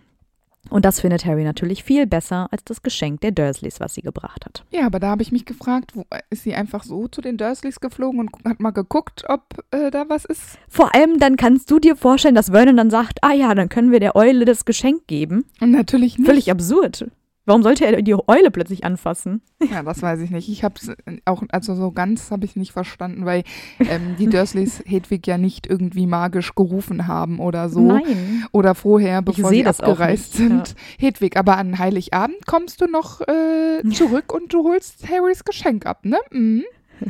[0.69, 4.45] Und das findet Harry natürlich viel besser als das Geschenk der Dursleys, was sie gebracht
[4.45, 4.63] hat.
[4.71, 7.79] Ja, aber da habe ich mich gefragt, wo, ist sie einfach so zu den Dursleys
[7.79, 10.57] geflogen und hat mal geguckt, ob äh, da was ist?
[10.67, 13.91] Vor allem dann kannst du dir vorstellen, dass Vernon dann sagt, ah ja, dann können
[13.91, 15.45] wir der Eule das Geschenk geben.
[15.61, 16.27] Und natürlich nicht.
[16.27, 17.09] Völlig absurd.
[17.45, 19.41] Warum sollte er die Eule plötzlich anfassen?
[19.71, 20.47] Ja, das weiß ich nicht.
[20.47, 20.91] Ich habe es
[21.25, 23.43] auch, also so ganz habe ich nicht verstanden, weil
[23.79, 27.81] ähm, die Dursleys Hedwig ja nicht irgendwie magisch gerufen haben oder so.
[27.81, 28.45] Nein.
[28.51, 30.75] Oder vorher, bevor sie abgereist nicht, sind.
[30.99, 36.05] Hedwig, aber an Heiligabend kommst du noch äh, zurück und du holst Harrys Geschenk ab,
[36.05, 36.19] ne?
[36.31, 36.63] Mhm.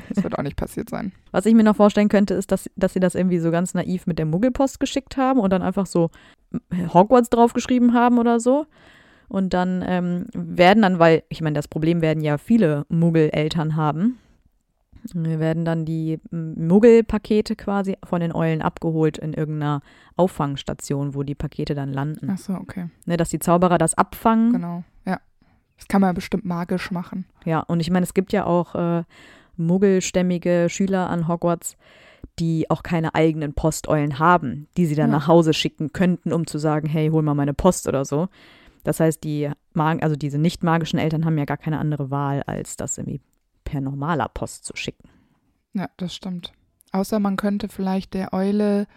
[0.10, 1.12] Das wird auch nicht passiert sein.
[1.32, 4.08] Was ich mir noch vorstellen könnte, ist, dass, dass sie das irgendwie so ganz naiv
[4.08, 6.10] mit der Muggelpost geschickt haben und dann einfach so
[6.94, 8.66] Hogwarts draufgeschrieben haben oder so.
[9.28, 14.18] Und dann ähm, werden dann, weil, ich meine, das Problem werden ja viele Muggeleltern haben,
[15.14, 19.82] wir werden dann die Muggelpakete quasi von den Eulen abgeholt in irgendeiner
[20.16, 22.28] Auffangstation, wo die Pakete dann landen.
[22.32, 22.90] Ach so, okay.
[23.06, 24.54] Ne, dass die Zauberer das abfangen.
[24.54, 24.84] Genau.
[25.06, 25.20] Ja.
[25.78, 27.26] Das kann man bestimmt magisch machen.
[27.46, 29.04] Ja, und ich meine, es gibt ja auch äh,
[29.58, 31.78] muggelstämmige Schüler an Hogwarts,
[32.40, 35.18] die auch keine eigenen Posteulen haben, die sie dann Ja.
[35.18, 38.28] nach Hause schicken könnten, um zu sagen, hey, hol mal meine Post oder so.
[38.86, 42.44] Das heißt, die Mag also diese nicht magischen Eltern haben ja gar keine andere Wahl,
[42.44, 43.20] als das irgendwie
[43.66, 45.10] per normaler Post zu schicken.
[45.74, 46.54] Ja, das stimmt.
[46.94, 48.88] Außer man könnte vielleicht der Eule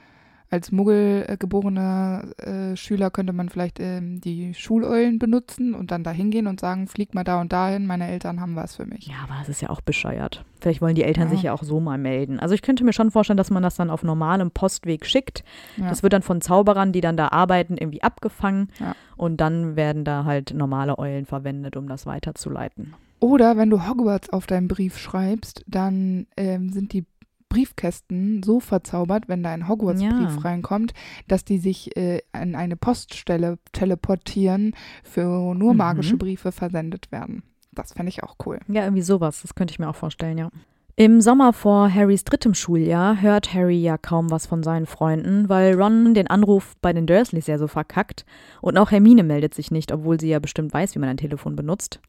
[0.50, 6.04] als Muggel äh, geborener äh, Schüler könnte man vielleicht ähm, die Schuleulen benutzen und dann
[6.04, 9.06] da hingehen und sagen, flieg mal da und dahin, meine Eltern haben was für mich.
[9.08, 10.44] Ja, aber das ist ja auch bescheuert.
[10.60, 11.30] Vielleicht wollen die Eltern Ja.
[11.30, 12.40] sich ja auch so mal melden.
[12.40, 15.44] Also ich könnte mir schon vorstellen, dass man das dann auf normalem Postweg schickt.
[15.76, 15.88] Ja.
[15.88, 18.68] Das wird dann von Zauberern, die dann da arbeiten, irgendwie abgefangen.
[18.80, 18.94] Ja.
[19.16, 22.94] Und dann werden da halt normale Eulen verwendet, um das weiterzuleiten.
[23.20, 27.04] Oder wenn du Hogwarts auf deinem Brief schreibst, dann ähm, sind die
[27.48, 30.40] Briefkästen so verzaubert, wenn da ein Hogwarts-Brief Ja.
[30.42, 30.92] reinkommt,
[31.28, 35.78] dass die sich äh, an eine Poststelle teleportieren, für nur Mhm.
[35.78, 37.42] magische Briefe versendet werden.
[37.72, 38.58] Das fände ich auch cool.
[38.68, 39.42] Ja, irgendwie sowas.
[39.42, 40.50] Das könnte ich mir auch vorstellen, ja.
[40.96, 45.80] Im Sommer vor Harrys drittem Schuljahr hört Harry ja kaum was von seinen Freunden, weil
[45.80, 48.24] Ron den Anruf bei den Dursleys ja so verkackt
[48.60, 51.54] und auch Hermine meldet sich nicht, obwohl sie ja bestimmt weiß, wie man ein Telefon
[51.54, 52.00] benutzt.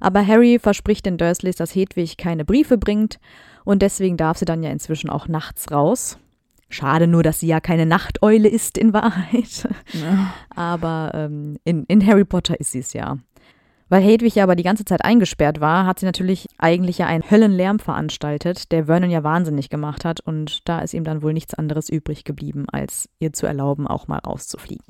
[0.00, 3.20] Aber Harry verspricht den Dursleys, dass Hedwig keine Briefe bringt
[3.66, 6.18] und deswegen darf sie dann ja inzwischen auch nachts raus.
[6.68, 9.68] Schade nur, dass sie ja keine Nachteule ist in Wahrheit.
[10.54, 13.18] Aber ähm, in, in Harry Potter ist sie es ja.
[13.88, 17.28] Weil Hedwig ja aber die ganze Zeit eingesperrt war, hat sie natürlich eigentlich ja einen
[17.28, 20.20] Höllenlärm veranstaltet, der Vernon ja wahnsinnig gemacht hat.
[20.20, 24.06] Und da ist ihm dann wohl nichts anderes übrig geblieben, als ihr zu erlauben, auch
[24.06, 24.86] mal rauszufliegen.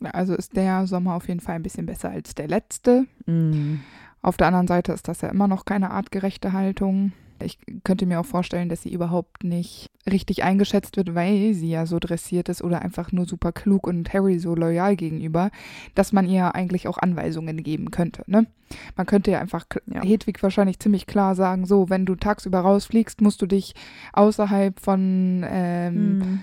[0.00, 3.06] Ja, Also ist der Sommer auf jeden Fall ein bisschen besser als der letzte.
[3.24, 3.76] Mm.
[4.20, 7.12] Auf der anderen Seite ist das ja immer noch keine artgerechte Haltung.
[7.42, 11.86] Ich könnte mir auch vorstellen, dass sie überhaupt nicht richtig eingeschätzt wird, weil sie ja
[11.86, 15.50] so dressiert ist oder einfach nur super klug und Harry so loyal gegenüber,
[15.94, 18.22] dass man ihr eigentlich auch Anweisungen geben könnte.
[18.26, 18.46] Ne?
[18.96, 20.02] Man könnte ja einfach Ja.
[20.02, 23.74] Hedwig wahrscheinlich ziemlich klar sagen, so, wenn du tagsüber rausfliegst, musst du dich
[24.12, 26.40] außerhalb von ähm, Mm,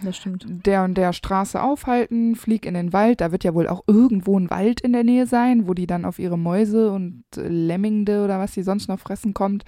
[0.64, 3.22] der und der Straße aufhalten, flieg in den Wald.
[3.22, 6.06] Da wird ja wohl auch irgendwo ein Wald in der Nähe sein, wo die dann
[6.06, 9.64] auf ihre Mäuse und äh, Lemmingde oder was sie sonst noch fressen kommt.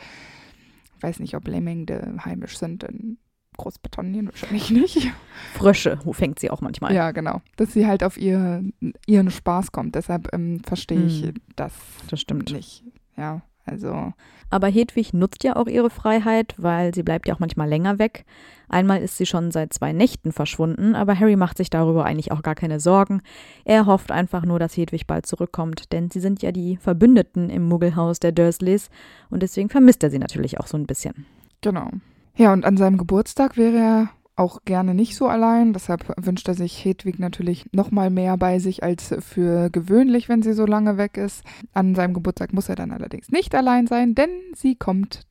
[0.97, 3.17] Ich weiß nicht, ob Lemmingde heimisch sind in
[3.57, 5.11] Großbritannien, wahrscheinlich nicht.
[5.53, 6.93] Frösche fängt sie auch manchmal.
[6.93, 7.41] Ja, genau.
[7.55, 8.63] Dass sie halt auf ihr,
[9.07, 9.95] ihren Spaß kommt.
[9.95, 11.33] Deshalb ähm, verstehe ich Hm.
[11.55, 11.73] das
[12.09, 12.51] Das stimmt.
[12.51, 12.83] nicht.
[13.15, 14.13] Ja, also.
[14.49, 18.25] Aber Hedwig nutzt ja auch ihre Freiheit, weil sie bleibt ja auch manchmal länger weg.
[18.69, 22.41] Einmal ist sie schon seit zwei Nächten verschwunden, aber Harry macht sich darüber eigentlich auch
[22.41, 23.21] gar keine Sorgen.
[23.65, 27.67] Er hofft einfach nur, dass Hedwig bald zurückkommt, denn sie sind ja die Verbündeten im
[27.67, 28.89] Muggelhaus der Dursleys
[29.29, 31.25] und deswegen vermisst er sie natürlich auch so ein bisschen.
[31.61, 31.89] Genau.
[32.35, 35.73] Ja, und an seinem Geburtstag wäre er auch gerne nicht so allein.
[35.73, 40.41] Deshalb wünscht er sich Hedwig natürlich noch mal mehr bei sich als für gewöhnlich, wenn
[40.43, 41.43] sie so lange weg ist.
[41.73, 45.21] An seinem Geburtstag muss er dann allerdings nicht allein sein, denn sie kommt.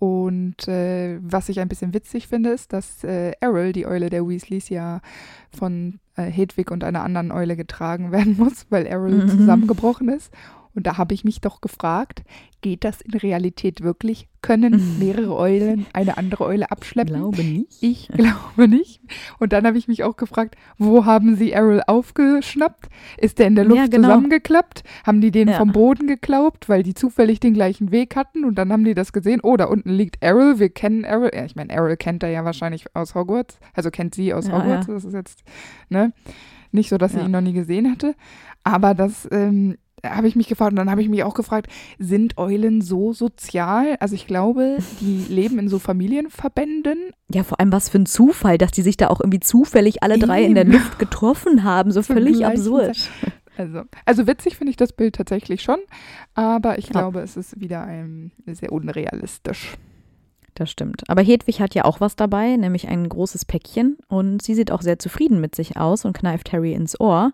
[0.00, 4.26] Und äh, was ich ein bisschen witzig finde, ist, dass äh, Errol, die Eule der
[4.28, 5.00] Weasleys, ja
[5.56, 9.28] von äh, Hedwig und einer anderen Eule getragen werden muss, weil Errol Mhm.
[9.28, 10.32] zusammengebrochen ist.
[10.78, 12.22] Und da habe ich mich doch gefragt,
[12.60, 14.28] geht das in Realität wirklich?
[14.42, 17.16] Können mehrere Eulen eine andere Eule abschleppen?
[17.16, 17.82] Glaube nicht.
[17.82, 19.00] Ich glaube nicht.
[19.40, 22.88] Und dann habe ich mich auch gefragt, wo haben sie Errol aufgeschnappt?
[23.16, 24.06] Ist der in der Luft Ja, genau.
[24.06, 24.84] zusammengeklappt?
[25.04, 25.58] Haben die den Ja.
[25.58, 28.44] vom Boden geklaubt, weil die zufällig den gleichen Weg hatten?
[28.44, 29.40] Und dann haben die das gesehen.
[29.42, 30.60] Oh, da unten liegt Errol.
[30.60, 31.32] Wir kennen Errol.
[31.34, 33.58] Ja, ich meine, Errol kennt er ja wahrscheinlich aus Hogwarts.
[33.74, 34.86] Also kennt sie aus Ja, Hogwarts.
[34.86, 35.42] Das ist jetzt,
[35.88, 36.12] ne?
[36.70, 38.14] Nicht so, dass sie ihn noch nie gesehen hatte.
[38.62, 40.70] Aber das ähm, habe ich mich gefragt.
[40.72, 43.96] Und dann habe ich mich auch gefragt, sind Eulen so sozial?
[44.00, 46.98] Also ich glaube, die leben in so Familienverbänden
[47.32, 50.18] Ja, vor allem was für ein Zufall, dass die sich da auch irgendwie zufällig alle
[50.18, 50.64] drei in der.
[50.64, 51.90] Luft getroffen haben.
[51.92, 53.10] So Zur völlig absurd.
[53.56, 55.78] Also, also witzig finde ich das Bild tatsächlich schon,
[56.34, 56.92] aber ich Ja.
[56.92, 59.74] glaube, es ist wieder ein, sehr unrealistisch.
[60.54, 61.02] Das stimmt.
[61.08, 63.96] Aber Hedwig hat ja auch was dabei, nämlich ein großes Päckchen.
[64.08, 67.32] Und sie sieht auch sehr zufrieden mit sich aus und kneift Harry ins Ohr.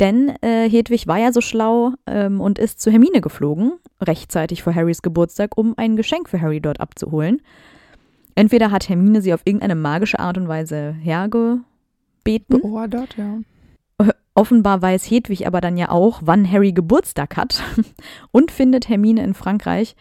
[0.00, 4.74] Denn äh, Hedwig war ja so schlau ähm, und ist zu Hermine geflogen, rechtzeitig vor
[4.74, 7.40] Harrys Geburtstag, um ein Geschenk für Harry dort abzuholen.
[8.34, 11.64] Entweder hat Hermine sie auf irgendeine magische Art und Weise hergebeten.
[12.60, 13.38] Beordert, ja.
[14.36, 17.62] Offenbar weiß Hedwig aber dann ja auch, wann Harry Geburtstag hat
[18.32, 19.94] und findet Hermine in Frankreich,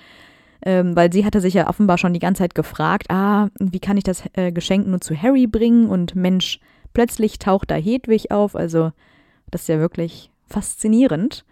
[0.66, 3.98] ähm, weil sie hatte sich ja offenbar schon die ganze Zeit gefragt, ah, wie kann
[3.98, 5.88] ich das äh, Geschenk nur zu Harry bringen?
[5.88, 6.60] Und Mensch,
[6.94, 8.92] plötzlich taucht da Hedwig auf, also
[9.54, 11.46] das ist ja wirklich faszinierend.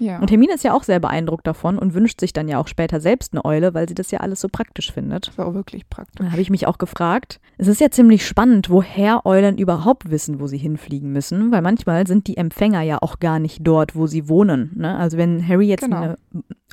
[0.00, 0.18] Ja.
[0.18, 3.00] Und Hermine ist ja auch sehr beeindruckt davon und wünscht sich dann ja auch später
[3.00, 5.28] selbst eine Eule, weil sie das ja alles so praktisch findet.
[5.28, 6.24] das war auch wirklich praktisch.
[6.26, 7.40] Da habe ich mich auch gefragt.
[7.58, 12.08] Es ist ja ziemlich spannend, woher Eulen überhaupt wissen, wo sie hinfliegen müssen, weil manchmal
[12.08, 14.72] sind die Empfänger ja auch gar nicht dort, wo sie wohnen.
[14.74, 14.96] Ne?
[14.96, 15.96] Also wenn Harry jetzt Genau.
[15.96, 16.18] eine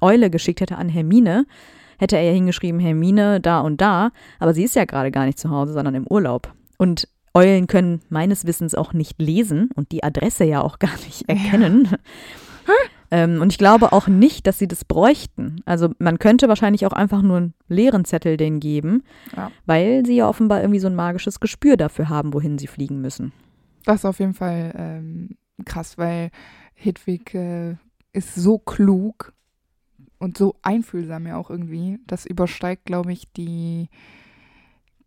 [0.01, 1.45] Eule geschickt hätte an Hermine,
[1.99, 5.37] hätte er ja hingeschrieben, Hermine da und da, aber sie ist ja gerade gar nicht
[5.37, 6.51] zu Hause, sondern im Urlaub.
[6.79, 11.27] Und Eulen können meines Wissens auch nicht lesen und die Adresse ja auch gar nicht
[11.29, 11.87] erkennen.
[13.09, 15.61] Ähm, und ich glaube auch nicht, dass sie das bräuchten.
[15.65, 19.03] Also man könnte wahrscheinlich auch einfach nur einen leeren Zettel denen geben,
[19.35, 19.51] Ja.
[19.65, 23.33] weil sie ja offenbar irgendwie so ein magisches Gespür dafür haben, wohin sie fliegen müssen.
[23.83, 26.29] Das ist auf jeden Fall ähm, krass, weil
[26.73, 27.75] Hedwig äh,
[28.13, 29.33] ist so klug
[30.19, 31.99] und so einfühlsam ja auch irgendwie.
[32.07, 33.89] Das übersteigt, glaube ich, die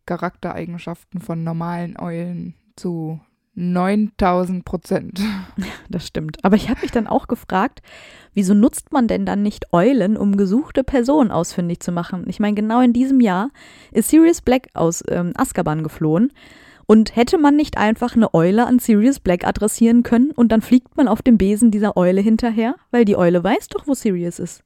[0.07, 3.21] Charaktereigenschaften von normalen Eulen zu
[3.55, 5.21] 9000 Prozent.
[5.91, 6.39] Das stimmt.
[6.43, 7.81] Aber ich habe mich dann auch gefragt,
[8.33, 12.25] wieso nutzt man denn dann nicht Eulen, um gesuchte Personen ausfindig zu machen?
[12.27, 13.51] Ich meine, genau in diesem Jahr
[13.93, 16.33] ist Sirius Black aus ähm, Azkaban geflohen.
[16.87, 20.97] Und hätte man nicht einfach eine Eule an Sirius Black adressieren können und dann fliegt
[20.97, 22.75] man auf dem Besen dieser Eule hinterher?
[22.91, 24.65] Weil die Eule weiß doch, wo Sirius ist.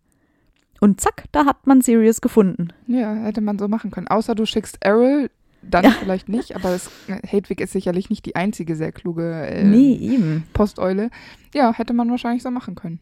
[0.81, 2.69] Und zack, da hat man Sirius gefunden.
[2.87, 4.09] Ja, hätte man so machen können.
[4.09, 5.31] Außer du schickst Errol,
[5.63, 5.91] dann Ja.
[5.91, 6.89] vielleicht nicht, aber es,
[7.27, 10.45] Hedwig ist sicherlich nicht die einzige sehr kluge äh, Nee, eben.
[10.53, 11.11] Posteule.
[11.53, 13.01] Ja, hätte man wahrscheinlich so machen können.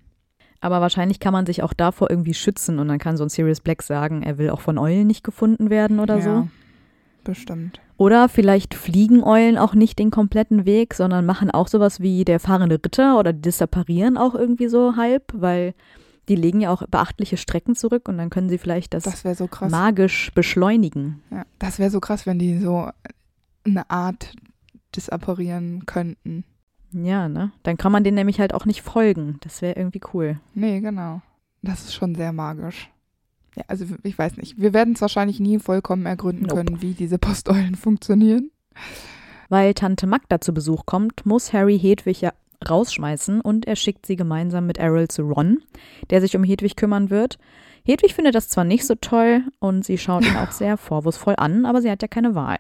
[0.62, 3.60] Aber wahrscheinlich kann man sich auch davor irgendwie schützen und dann kann so ein Sirius
[3.60, 6.28] Black sagen, er will auch von Eulen nicht gefunden werden oder so.
[6.30, 6.48] ja,
[7.24, 7.80] Bestimmt.
[7.98, 12.40] Oder vielleicht fliegen Eulen auch nicht den kompletten Weg, sondern machen auch sowas wie der
[12.40, 15.74] fahrende Ritter oder die disapparieren auch irgendwie so halb, weil
[16.28, 19.48] die legen ja auch beachtliche Strecken zurück und dann können sie vielleicht das, Das so
[19.68, 21.22] magisch beschleunigen.
[21.30, 22.90] Ja, das wäre so krass, wenn die so
[23.64, 24.32] eine Art
[24.94, 26.44] disapparieren könnten.
[26.92, 27.52] Ja, ne?
[27.62, 29.38] Dann kann man denen nämlich halt auch nicht folgen.
[29.40, 30.40] Das wäre irgendwie cool.
[30.54, 31.20] Nee, genau.
[31.62, 32.90] Das ist schon sehr magisch.
[33.56, 34.60] Ja, also ich weiß nicht.
[34.60, 36.64] Wir werden es wahrscheinlich nie vollkommen ergründen Nope.
[36.64, 38.50] können, wie diese Posteulen funktionieren.
[39.48, 42.32] Weil Tante Magda zu Besuch kommt, muss Harry Hedwig ja
[42.68, 45.58] rausschmeißen und er schickt sie gemeinsam mit Errol zu Ron,
[46.10, 47.38] der sich um Hedwig kümmern wird.
[47.84, 51.66] Hedwig findet das zwar nicht so toll und sie schaut ihn auch sehr vorwurfsvoll an,
[51.66, 52.58] aber sie hat ja keine Wahl.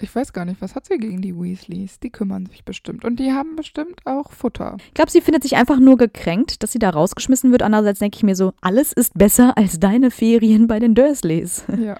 [0.00, 2.00] Ich weiß gar nicht, was hat sie gegen die Weasleys?
[2.00, 3.04] Die kümmern sich bestimmt.
[3.04, 4.76] Und die haben bestimmt auch Futter.
[4.88, 7.62] Ich glaube, sie findet sich einfach nur gekränkt, dass sie da rausgeschmissen wird.
[7.62, 11.64] Andererseits denke ich mir so, alles ist besser als deine Ferien bei den Dursleys.
[11.78, 11.98] Ja,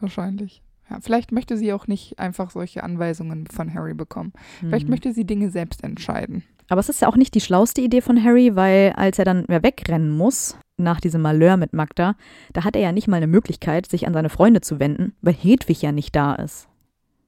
[0.00, 0.62] wahrscheinlich.
[0.90, 4.32] Ja, vielleicht möchte sie auch nicht einfach solche Anweisungen von Harry bekommen.
[4.60, 4.90] Vielleicht Hm.
[4.90, 6.42] möchte sie Dinge selbst entscheiden.
[6.68, 9.44] Aber es ist ja auch nicht die schlauste Idee von Harry, weil als er dann
[9.48, 12.14] mehr wegrennen muss, nach diesem Malheur mit Magda,
[12.52, 15.34] da hat er ja nicht mal eine Möglichkeit, sich an seine Freunde zu wenden, weil
[15.34, 16.68] Hedwig ja nicht da ist.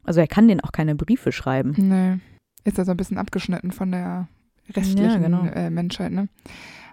[0.05, 1.75] Also er kann denen auch keine Briefe schreiben.
[1.77, 2.19] Nee.
[2.65, 4.29] Ist also ein bisschen abgeschnitten von der
[4.75, 5.45] restlichen Ja, genau.
[5.47, 6.29] äh, Menschheit, ne?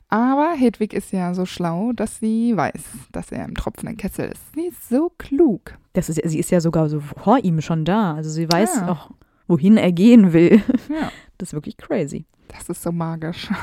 [0.09, 2.81] Aber Hedwig ist ja so schlau, dass sie weiß,
[3.11, 4.41] dass er im tropfenden Kessel ist.
[4.55, 5.77] Sie ist so klug.
[5.93, 8.13] Das ist, sie ist ja sogar so vor ihm schon da.
[8.15, 8.89] Also sie weiß Ja.
[8.89, 9.11] auch,
[9.47, 10.61] wohin er gehen will.
[10.89, 12.25] Ja, Das ist wirklich crazy.
[12.47, 13.49] Das ist so magisch.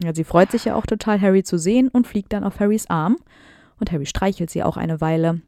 [0.00, 2.88] Ja, sie freut sich ja auch total, Harry zu sehen und fliegt dann auf Harrys
[2.88, 3.16] Arm.
[3.80, 5.40] Und Harry streichelt sie auch eine Weile.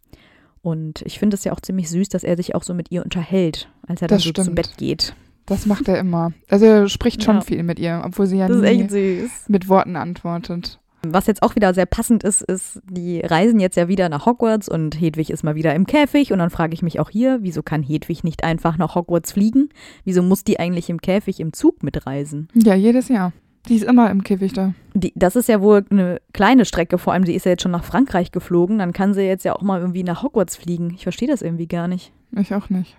[0.60, 3.04] Und ich finde es ja auch ziemlich süß, dass er sich auch so mit ihr
[3.04, 4.56] unterhält, als er dann Das so zu stimmt.
[4.56, 5.14] Bett geht.
[5.46, 6.32] Das macht er immer.
[6.48, 7.40] Also er spricht schon Ja.
[7.42, 10.79] viel mit ihr, obwohl sie ja Das nie mit Worten antwortet.
[11.06, 14.68] Was jetzt auch wieder sehr passend ist, ist, die reisen jetzt ja wieder nach Hogwarts
[14.68, 16.32] und Hedwig ist mal wieder im Käfig.
[16.32, 19.70] Und dann frage ich mich auch hier, wieso kann Hedwig nicht einfach nach Hogwarts fliegen?
[20.04, 22.48] Wieso muss die eigentlich im Käfig im Zug mitreisen?
[22.54, 23.32] Ja, jedes Jahr.
[23.68, 24.74] Die ist immer im Käfig da.
[24.94, 27.72] Die, das ist ja wohl eine kleine Strecke, vor allem die ist ja jetzt schon
[27.72, 28.78] nach Frankreich geflogen.
[28.78, 30.92] Dann kann sie jetzt ja auch mal irgendwie nach Hogwarts fliegen.
[30.94, 32.12] Ich verstehe das irgendwie gar nicht.
[32.36, 32.96] Ich auch nicht.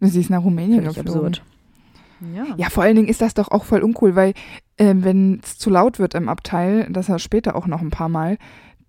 [0.00, 1.26] Sie ist nach Rumänien Völlig geflogen.
[1.26, 1.42] absurd.
[2.34, 2.44] Ja.
[2.56, 4.34] Ja, vor allen Dingen ist das doch auch voll uncool, weil
[4.78, 8.08] ähm, wenn es zu laut wird im Abteil, das ja später auch noch ein paar
[8.08, 8.38] Mal,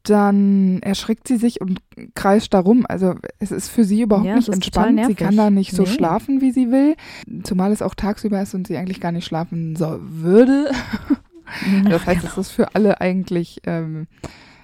[0.04, 1.80] dann erschrickt sie sich und
[2.14, 2.86] kreischt da rum.
[2.88, 5.02] Also es ist für sie überhaupt Ja, nicht entspannt.
[5.08, 5.90] Sie kann da nicht so Nee.
[5.90, 6.96] schlafen, wie sie will.
[7.44, 10.72] Zumal es auch tagsüber ist und sie eigentlich gar nicht schlafen so würde.
[11.88, 14.08] Das heißt, es ist für alle eigentlich, ähm,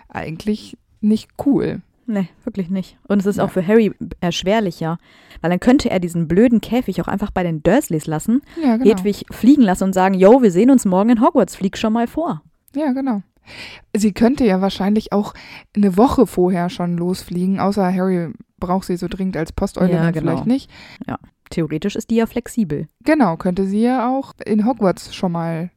[0.07, 1.81] eigentlich nicht cool.
[2.11, 2.97] Nee, wirklich nicht.
[3.07, 3.43] Und es ist Ja.
[3.45, 4.97] auch für Harry erschwerlicher,
[5.41, 8.89] weil dann könnte er diesen blöden Käfig auch einfach bei den Dursleys lassen, Ja, genau.
[8.89, 12.07] Hedwig fliegen lassen und sagen, yo, wir sehen uns morgen in Hogwarts, flieg schon mal
[12.07, 12.41] vor.
[12.75, 13.21] Ja, genau.
[13.95, 15.33] Sie könnte ja wahrscheinlich auch
[15.75, 20.31] eine Woche vorher schon losfliegen, außer Harry braucht sie so dringend als Posteule Ja, genau.
[20.31, 20.69] vielleicht nicht.
[21.51, 22.87] Theoretisch ist die ja flexibel.
[23.03, 25.71] Genau, könnte sie ja auch in Hogwarts schon mal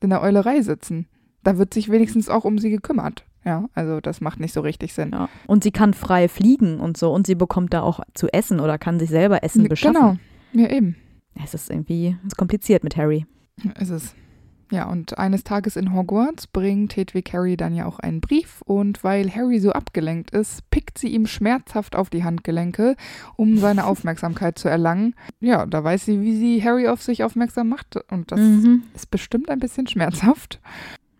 [0.00, 1.08] in der Eulerei sitzen.
[1.42, 3.24] Da wird sich wenigstens auch um sie gekümmert.
[3.44, 5.10] Ja, also das macht nicht so richtig Sinn.
[5.12, 5.28] Ja.
[5.46, 8.78] Und sie kann frei fliegen und so und sie bekommt da auch zu essen oder
[8.78, 9.94] kann sich selber Essen beschaffen.
[9.94, 10.16] Genau,
[10.52, 10.96] ja eben.
[11.42, 13.26] Es ist irgendwie es ist kompliziert mit Harry.
[13.78, 14.14] Ist es.
[14.70, 19.04] Ja, und eines Tages in Hogwarts bringt Hedwig Harry dann ja auch einen Brief und
[19.04, 22.96] weil Harry so abgelenkt ist, pickt sie ihm schmerzhaft auf die Handgelenke,
[23.36, 25.14] um seine Aufmerksamkeit zu erlangen.
[25.40, 28.84] Ja, da weiß sie, wie sie Harry auf sich aufmerksam macht und das mhm.
[28.94, 30.60] ist bestimmt ein bisschen schmerzhaft.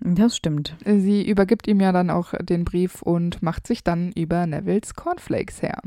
[0.07, 0.77] Das stimmt.
[0.85, 5.62] Sie übergibt ihm ja dann auch den Brief und macht sich dann über Nevilles Cornflakes
[5.62, 5.81] her.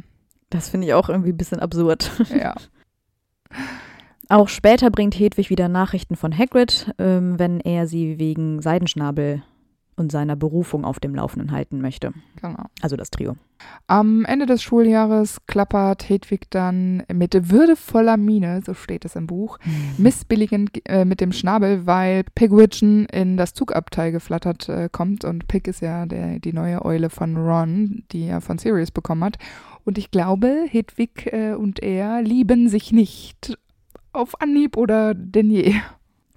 [0.49, 2.11] Das finde ich auch irgendwie ein bisschen absurd.
[2.29, 2.55] Ja.
[4.29, 9.43] Auch später bringt Hedwig wieder Nachrichten von Hagrid, ähm, wenn er sie wegen Seidenschnabel
[9.97, 12.13] und seiner Berufung auf dem Laufenden halten möchte.
[12.41, 12.65] Genau.
[12.81, 13.35] Also das Trio.
[13.87, 19.57] Am Ende des Schuljahres klappert Hedwig dann mit würdevoller Miene, so steht es im Buch,
[19.97, 25.67] missbilligend äh, mit dem Schnabel, weil Pigwidgeon in das Zugabteil geflattert äh, kommt und Pig
[25.67, 29.37] ist ja der, die neue Eule von Ron, die er von Sirius bekommen hat.
[29.83, 33.57] Und ich glaube, Hedwig äh, und er lieben sich nicht
[34.11, 35.73] auf Anhieb oder denn je.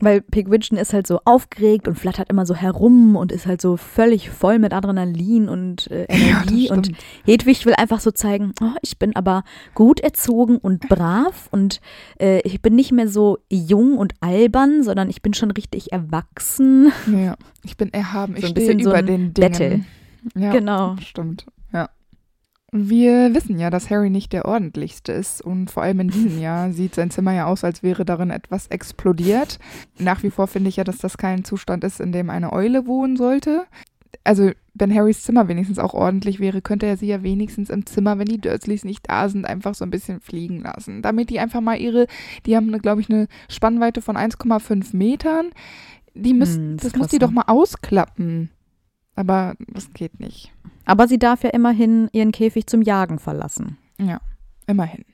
[0.00, 3.76] Weil Pigwidgeon ist halt so aufgeregt und flattert immer so herum und ist halt so
[3.76, 6.68] völlig voll mit Adrenalin und äh, Energie.
[6.68, 6.90] Ja, und.
[7.26, 11.80] Hedwig will einfach so zeigen, oh, ich bin aber gut erzogen und brav und
[12.20, 16.92] äh, ich bin nicht mehr so jung und albern, sondern ich bin schon richtig erwachsen.
[17.12, 19.50] Ja, ich bin erhaben, ich So ein stehe bisschen so über ein den Dingen.
[19.52, 19.80] Battle.
[20.34, 20.96] Ja, Genau.
[21.00, 21.46] Stimmt.
[22.72, 26.72] Wir wissen ja, dass Harry nicht der ordentlichste ist und vor allem in diesem Jahr
[26.72, 29.58] sieht sein Zimmer ja aus, als wäre darin etwas explodiert.
[29.98, 32.86] Nach wie vor finde ich ja, dass das kein Zustand ist, in dem eine Eule
[32.86, 33.66] wohnen sollte.
[34.22, 38.18] Also, wenn Harrys Zimmer wenigstens auch ordentlich wäre, könnte er sie ja wenigstens im Zimmer,
[38.18, 41.02] wenn die Dursleys nicht da sind, einfach so ein bisschen fliegen lassen.
[41.02, 42.06] Damit die einfach mal ihre,
[42.46, 45.50] die haben, glaube ich, eine Spannweite von 1,5 Metern.
[46.14, 48.50] Die müssen, Hm, das das muss die doch mal ausklappen.
[49.16, 50.52] Aber das geht nicht.
[50.84, 53.76] Aber sie darf ja immerhin ihren Käfig zum Jagen verlassen.
[54.00, 54.20] Ja,
[54.66, 55.04] immerhin.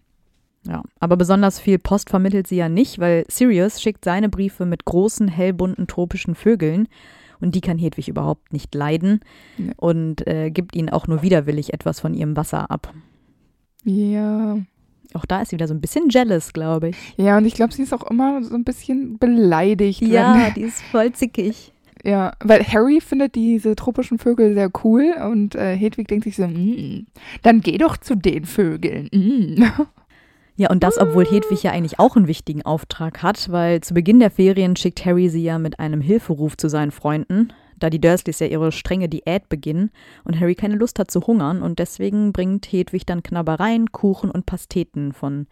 [0.66, 4.84] Ja, aber besonders viel Post vermittelt sie ja nicht, weil Sirius schickt seine Briefe mit
[4.84, 6.88] großen, hellbunten tropischen Vögeln
[7.40, 9.20] und die kann Hedwig überhaupt nicht leiden
[9.58, 9.72] Nee.
[9.76, 12.92] und äh, gibt ihnen auch nur widerwillig etwas von ihrem Wasser ab.
[13.84, 14.58] Ja.
[15.14, 16.96] Auch da ist sie wieder so ein bisschen jealous, glaube ich.
[17.16, 20.02] Ja, und ich glaube, sie ist auch immer so ein bisschen beleidigt.
[20.02, 21.72] Ja, die ist voll zickig.
[22.06, 26.46] Ja, weil Harry findet diese tropischen Vögel sehr cool und äh, Hedwig denkt sich so,
[26.46, 27.06] mm,
[27.42, 29.08] dann geh doch zu den Vögeln.
[29.12, 29.64] Mm.
[30.58, 34.20] Ja, und das, obwohl Hedwig ja eigentlich auch einen wichtigen Auftrag hat, weil zu Beginn
[34.20, 38.38] der Ferien schickt Harry sie ja mit einem Hilferuf zu seinen Freunden, da die Dursleys
[38.38, 39.90] ja ihre strenge Diät beginnen
[40.24, 44.46] und Harry keine Lust hat zu hungern und deswegen bringt Hedwig dann Knabbereien, Kuchen und
[44.46, 45.46] Pasteten von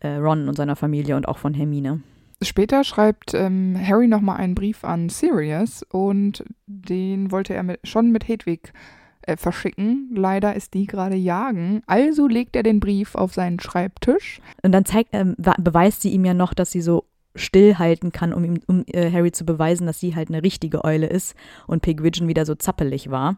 [0.00, 2.00] äh, Ron und seiner Familie und auch von Hermine.
[2.46, 8.10] Später schreibt ähm, Harry nochmal einen Brief an Sirius und den wollte er mit, schon
[8.10, 8.72] mit Hedwig
[9.22, 10.10] äh, verschicken.
[10.14, 11.82] Leider ist die gerade jagen.
[11.86, 14.40] Also legt er den Brief auf seinen Schreibtisch.
[14.62, 18.44] Und dann zeigt, ähm, beweist sie ihm ja noch, dass sie so stillhalten kann, um,
[18.44, 21.34] ihm, um äh, Harry zu beweisen, dass sie halt eine richtige Eule ist
[21.66, 23.36] und Pigwidgeon wieder so zappelig war.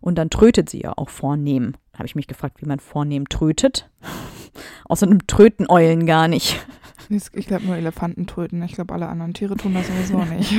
[0.00, 1.72] Und dann trötet sie ja auch vornehm.
[1.92, 3.88] Da habe ich mich gefragt, wie man vornehm trötet.
[4.88, 6.66] Außerdem tröten Eulen gar nicht.
[7.10, 8.62] Ich glaube nur Elefanten töten.
[8.62, 10.54] Ich glaube, alle anderen Tiere tun das sowieso nicht.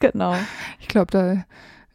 [0.00, 0.34] Genau.
[0.80, 1.44] Ich glaube, da.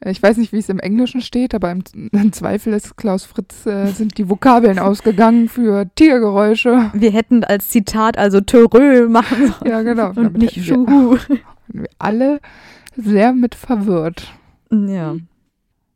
[0.05, 3.65] Ich weiß nicht, wie es im Englischen steht, aber im, im Zweifel ist Klaus Fritz,
[3.65, 6.91] äh, sind die Vokabeln ausgegangen für Tiergeräusche.
[6.93, 10.09] Wir hätten als Zitat also Törö machen sollen Ja, genau.
[10.09, 11.17] und Damit nicht wir, Schuhu.
[11.17, 12.39] hätten wir alle
[12.95, 14.31] sehr mit verwirrt.
[14.71, 15.15] Ja.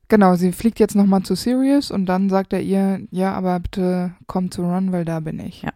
[0.07, 4.15] Genau, sie fliegt jetzt nochmal zu Sirius und dann sagt er ihr, ja, aber bitte
[4.25, 5.61] komm zu Ron, weil da bin ich.
[5.61, 5.73] Ja.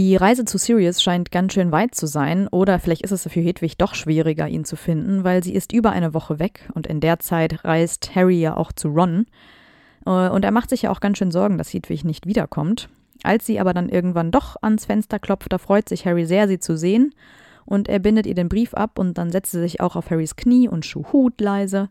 [0.00, 3.40] Die Reise zu Sirius scheint ganz schön weit zu sein, oder vielleicht ist es für
[3.40, 7.00] Hedwig doch schwieriger, ihn zu finden, weil sie ist über eine Woche weg und in
[7.00, 9.26] der Zeit reist Harry ja auch zu Ron.
[10.06, 12.88] Äh, Und er macht sich ja auch ganz schön Sorgen, dass Hedwig nicht wiederkommt.
[13.24, 16.58] Als sie aber dann irgendwann doch ans Fenster klopft, da freut sich Harry sehr, sie
[16.58, 17.14] zu sehen.
[17.66, 20.34] Und er bindet ihr den Brief ab und dann setzt sie sich auch auf Harrys
[20.34, 21.90] Knie und schuhut leise.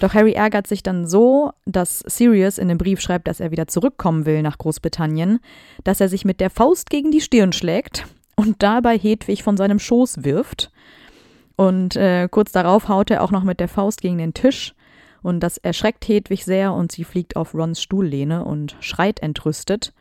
[0.00, 3.66] Doch Harry ärgert sich dann so, dass Sirius in dem Brief schreibt, dass er wieder
[3.66, 5.40] zurückkommen will nach Großbritannien,
[5.84, 9.78] dass er sich mit der Faust gegen die Stirn schlägt und dabei Hedwig von seinem
[9.78, 10.70] Schoß wirft.
[11.56, 14.74] Und äh, kurz darauf haut er auch noch mit der Faust gegen den Tisch.
[15.22, 19.92] Und das erschreckt Hedwig sehr und sie fliegt auf Rons Stuhllehne und schreit entrüstet.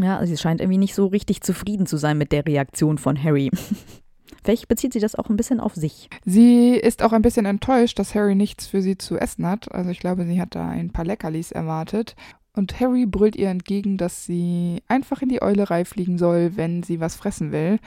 [0.00, 3.50] Ja, sie scheint irgendwie nicht so richtig zufrieden zu sein mit der Reaktion von Harry.
[4.42, 6.08] Vielleicht bezieht sie das auch ein bisschen auf sich.
[6.24, 9.72] Sie ist auch ein bisschen enttäuscht, dass Harry nichts für sie zu essen hat.
[9.72, 12.14] Also ich glaube, sie hat da ein paar Leckerlis erwartet.
[12.56, 17.00] Und Harry brüllt ihr entgegen, dass sie einfach in die Eulerei fliegen soll, wenn sie
[17.00, 17.78] was fressen will.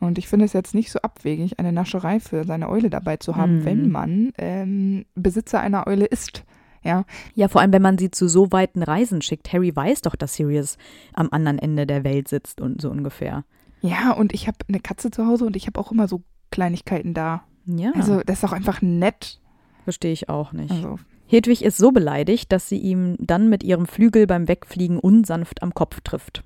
[0.00, 3.36] Und ich finde es jetzt nicht so abwegig, eine Nascherei für seine Eule dabei zu
[3.36, 3.64] haben, Mhm.
[3.64, 6.44] wenn man ähm, Besitzer einer Eule ist.
[6.82, 9.52] Ja, Ja, vor allem, wenn man sie zu so weiten Reisen schickt.
[9.52, 10.76] Harry weiß doch, dass Sirius
[11.14, 13.44] am anderen Ende der Welt sitzt und so ungefähr.
[13.84, 17.12] Ja, und ich habe eine Katze zu Hause und ich habe auch immer so Kleinigkeiten
[17.14, 17.44] da.
[17.66, 19.40] Ja, Also das ist auch einfach nett.
[19.84, 20.70] verstehe ich auch nicht.
[20.70, 25.62] Also, Hedwig ist so beleidigt, dass sie ihm dann mit ihrem Flügel beim Wegfliegen unsanft
[25.62, 26.42] am Kopf trifft.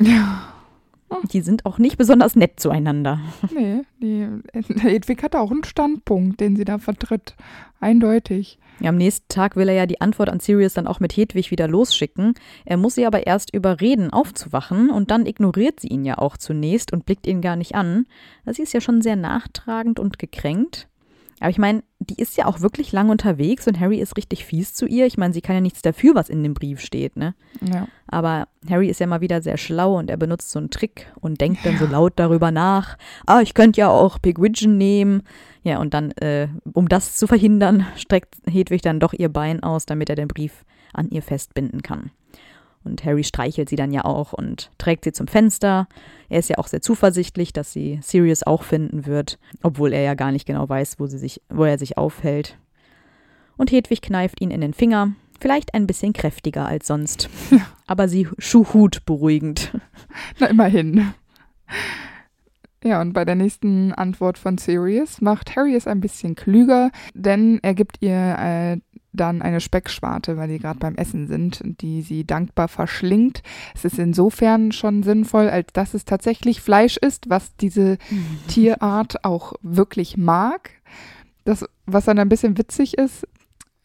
[0.00, 0.42] ja.
[1.32, 3.20] Die sind auch nicht besonders nett zueinander.
[3.54, 7.36] Nee, die, Hedwig hat auch einen Standpunkt, den sie da vertritt.
[7.78, 8.58] Eindeutig.
[8.80, 11.50] Ja, am nächsten Tag will er ja die Antwort an Sirius dann auch mit Hedwig
[11.50, 12.34] wieder losschicken.
[12.64, 16.92] Er muss sie aber erst überreden, aufzuwachen und dann ignoriert sie ihn ja auch zunächst
[16.92, 18.06] und blickt ihn gar nicht an.
[18.44, 20.88] Sie ist ja schon sehr nachtragend und gekränkt.
[21.40, 24.72] Aber ich meine, die ist ja auch wirklich lang unterwegs und Harry ist richtig fies
[24.72, 25.06] zu ihr.
[25.06, 27.34] Ich meine, sie kann ja nichts dafür, was in dem Brief steht, ne?
[27.60, 27.88] Ja.
[28.06, 31.40] Aber Harry ist ja mal wieder sehr schlau und er benutzt so einen Trick und
[31.40, 32.96] denkt dann so laut darüber nach.
[33.26, 35.22] Ah, ich könnte ja auch Pigwidgeon nehmen.
[35.66, 39.84] Ja, und dann, äh, um das zu verhindern, streckt Hedwig dann doch ihr Bein aus,
[39.84, 42.12] damit er den Brief an ihr festbinden kann.
[42.84, 45.88] Und Harry streichelt sie dann ja auch und trägt sie zum Fenster.
[46.28, 50.14] Er ist ja auch sehr zuversichtlich, dass sie Sirius auch finden wird, obwohl er ja
[50.14, 52.56] gar nicht genau weiß, wo, sie sich, wo er sich aufhält.
[53.56, 57.28] Und Hedwig kneift ihn in den Finger, vielleicht ein bisschen kräftiger als sonst.
[57.88, 59.72] Aber sie schuhut beruhigend.
[60.38, 61.12] Na, immerhin.
[62.86, 67.58] Ja, und bei der nächsten Antwort von Sirius macht Harry es ein bisschen klüger, denn
[67.60, 68.76] er gibt ihr äh,
[69.12, 73.42] dann eine Speckschwarte, weil die gerade beim Essen sind, die sie dankbar verschlingt.
[73.74, 77.98] Es ist insofern schon sinnvoll, als dass es tatsächlich Fleisch ist, was diese
[78.46, 80.70] Tierart auch wirklich mag.
[81.44, 83.26] Das, was dann ein bisschen witzig ist,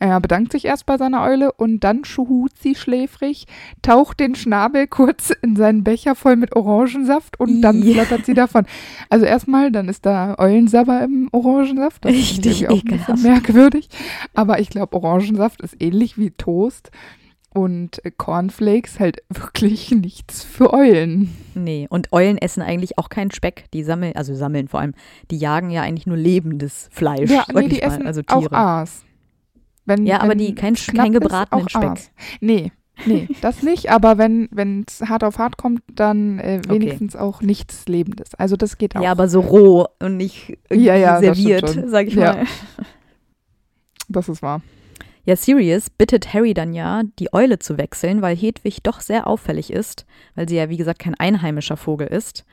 [0.01, 3.45] er bedankt sich erst bei seiner Eule und dann schuhut sie schläfrig,
[3.83, 7.93] taucht den Schnabel kurz in seinen Becher voll mit Orangensaft und dann Ja.
[7.93, 8.65] flattert sie davon.
[9.09, 12.03] Also erstmal, dann ist da Eulensabber im Orangensaft.
[12.03, 13.89] Das ist Richtig irgendwie auch ein bisschen merkwürdig.
[14.33, 16.89] Aber ich glaube, Orangensaft ist ähnlich wie Toast
[17.53, 21.29] und Cornflakes halt wirklich nichts für Eulen.
[21.53, 23.65] Nee, und Eulen essen eigentlich auch keinen Speck.
[23.73, 24.93] Die sammeln, also sammeln vor allem,
[25.29, 28.55] die jagen ja eigentlich nur lebendes Fleisch, Ja, nee, die essen also auch Tiere.
[28.55, 29.03] Aas.
[29.97, 31.83] Wenn, Ja, aber wenn die- kein kein ist, gebratenen auch Speck.
[31.83, 32.11] Aas.
[32.39, 32.71] Nee,
[33.05, 33.91] nee, das nicht.
[33.91, 36.75] Aber wenn es hart auf hart kommt, dann äh, Okay.
[36.81, 38.35] wenigstens auch nichts Lebendes.
[38.35, 39.01] Also das geht auch.
[39.01, 42.33] Ja, aber so roh und nicht irgendwie Ja, ja, serviert, sag ich Ja.
[42.35, 42.45] mal.
[44.09, 44.61] das ist wahr.
[45.23, 49.71] Ja, Sirius bittet Harry dann ja, die Eule zu wechseln, weil Hedwig doch sehr auffällig
[49.71, 52.43] ist, weil sie ja, wie gesagt, kein einheimischer Vogel ist.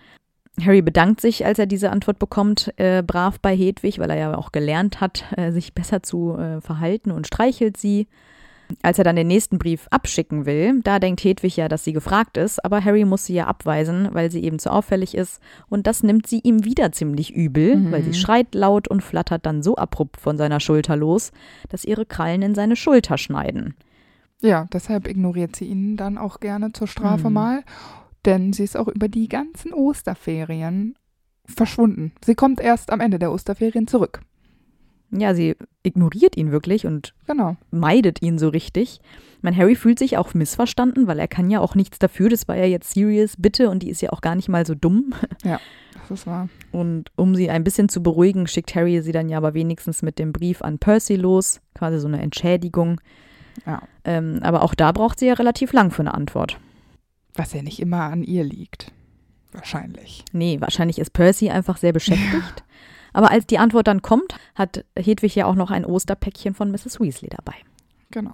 [0.64, 4.36] Harry bedankt sich, als er diese Antwort bekommt, äh, brav bei Hedwig, weil er ja
[4.36, 8.08] auch gelernt hat, äh, sich besser zu äh, verhalten und streichelt sie.
[8.82, 12.36] Als er dann den nächsten Brief abschicken will, da denkt Hedwig ja, dass sie gefragt
[12.36, 15.40] ist, aber Harry muss sie ja abweisen, weil sie eben zu auffällig ist.
[15.70, 17.92] Und das nimmt sie ihm wieder ziemlich übel, Mhm.
[17.92, 21.32] weil sie schreit laut und flattert dann so abrupt von seiner Schulter los,
[21.70, 23.74] dass ihre Krallen in seine Schulter schneiden.
[24.42, 27.34] Ja, deshalb ignoriert sie ihn dann auch gerne zur Strafe Mhm.
[27.34, 27.62] mal.
[28.28, 30.94] Denn sie ist auch über die ganzen Osterferien
[31.46, 32.12] verschwunden.
[32.22, 34.20] Sie kommt erst am Ende der Osterferien zurück.
[35.10, 37.56] Ja, sie ignoriert ihn wirklich und Genau.
[37.70, 39.00] meidet ihn so richtig.
[39.40, 42.28] Mein Harry fühlt sich auch missverstanden, weil er kann ja auch nichts dafür.
[42.28, 44.74] Das war ja jetzt Sirius Bitte und die ist ja auch gar nicht mal so
[44.74, 45.14] dumm.
[46.08, 46.48] Das ist wahr.
[46.72, 50.18] Und um sie ein bisschen zu beruhigen, schickt Harry sie dann ja aber wenigstens mit
[50.18, 51.60] dem Brief an Percy los.
[51.74, 52.98] Quasi so eine Entschädigung.
[53.66, 53.82] Ja.
[54.04, 56.58] Ähm, aber auch da braucht sie ja relativ lang für eine Antwort.
[57.38, 58.92] Was ja nicht immer an ihr liegt.
[59.52, 60.24] Wahrscheinlich.
[60.32, 62.64] Nee, wahrscheinlich ist Percy einfach sehr beschäftigt.
[63.12, 67.00] Aber als die Antwort dann kommt, hat Hedwig ja auch noch ein Osterpäckchen von Mrs.
[67.00, 67.54] Weasley dabei.
[68.10, 68.32] Genau.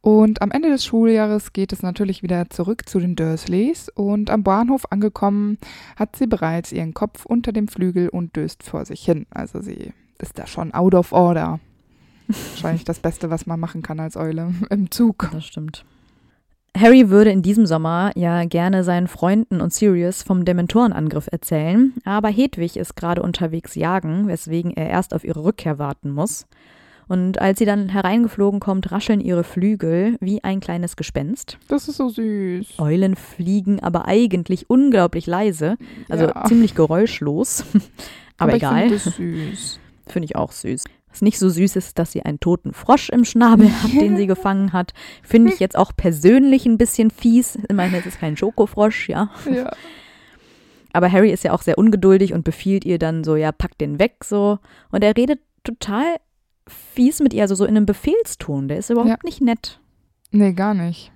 [0.00, 4.42] Und am Ende des Schuljahres geht es natürlich wieder zurück zu den Dursleys und am
[4.42, 5.56] Bahnhof angekommen
[5.96, 9.24] hat sie bereits ihren Kopf unter dem Flügel und döst vor sich hin.
[9.30, 11.58] Also sie ist da schon out of order.
[12.26, 15.30] Wahrscheinlich das Beste, was man machen kann als Eule im Zug.
[15.32, 15.86] Das stimmt.
[16.76, 22.28] Harry würde in diesem Sommer ja gerne seinen Freunden und Sirius vom Dementorenangriff erzählen, aber
[22.28, 26.46] Hedwig ist gerade unterwegs jagen, weswegen er erst auf ihre Rückkehr warten muss.
[27.06, 31.58] Und als sie dann hereingeflogen kommt, rascheln ihre Flügel wie ein kleines Gespenst.
[31.68, 32.78] Das ist so süß.
[32.78, 35.76] Eulen fliegen aber eigentlich unglaublich leise,
[36.08, 36.44] also Ja.
[36.46, 37.64] ziemlich geräuschlos.
[38.38, 39.80] aber, Ich egal, finde das süß.
[40.08, 40.84] finde ich auch süß.
[41.14, 44.26] Was nicht so süß ist, dass sie einen toten Frosch im Schnabel hat, den sie
[44.26, 44.92] gefangen hat.
[45.22, 47.56] Finde ich jetzt auch persönlich ein bisschen fies.
[47.68, 49.30] Ich meine, es ist kein Schokofrosch, ja.
[49.48, 49.70] Ja.
[50.92, 54.00] Aber Harry ist ja auch sehr ungeduldig und befiehlt ihr dann so, ja, pack den
[54.00, 54.58] weg so.
[54.90, 56.16] Und er redet total
[56.66, 58.66] fies mit ihr, also so in einem Befehlston.
[58.66, 59.16] Der ist überhaupt Ja.
[59.22, 59.78] nicht nett.
[60.32, 61.12] Nee, gar nicht.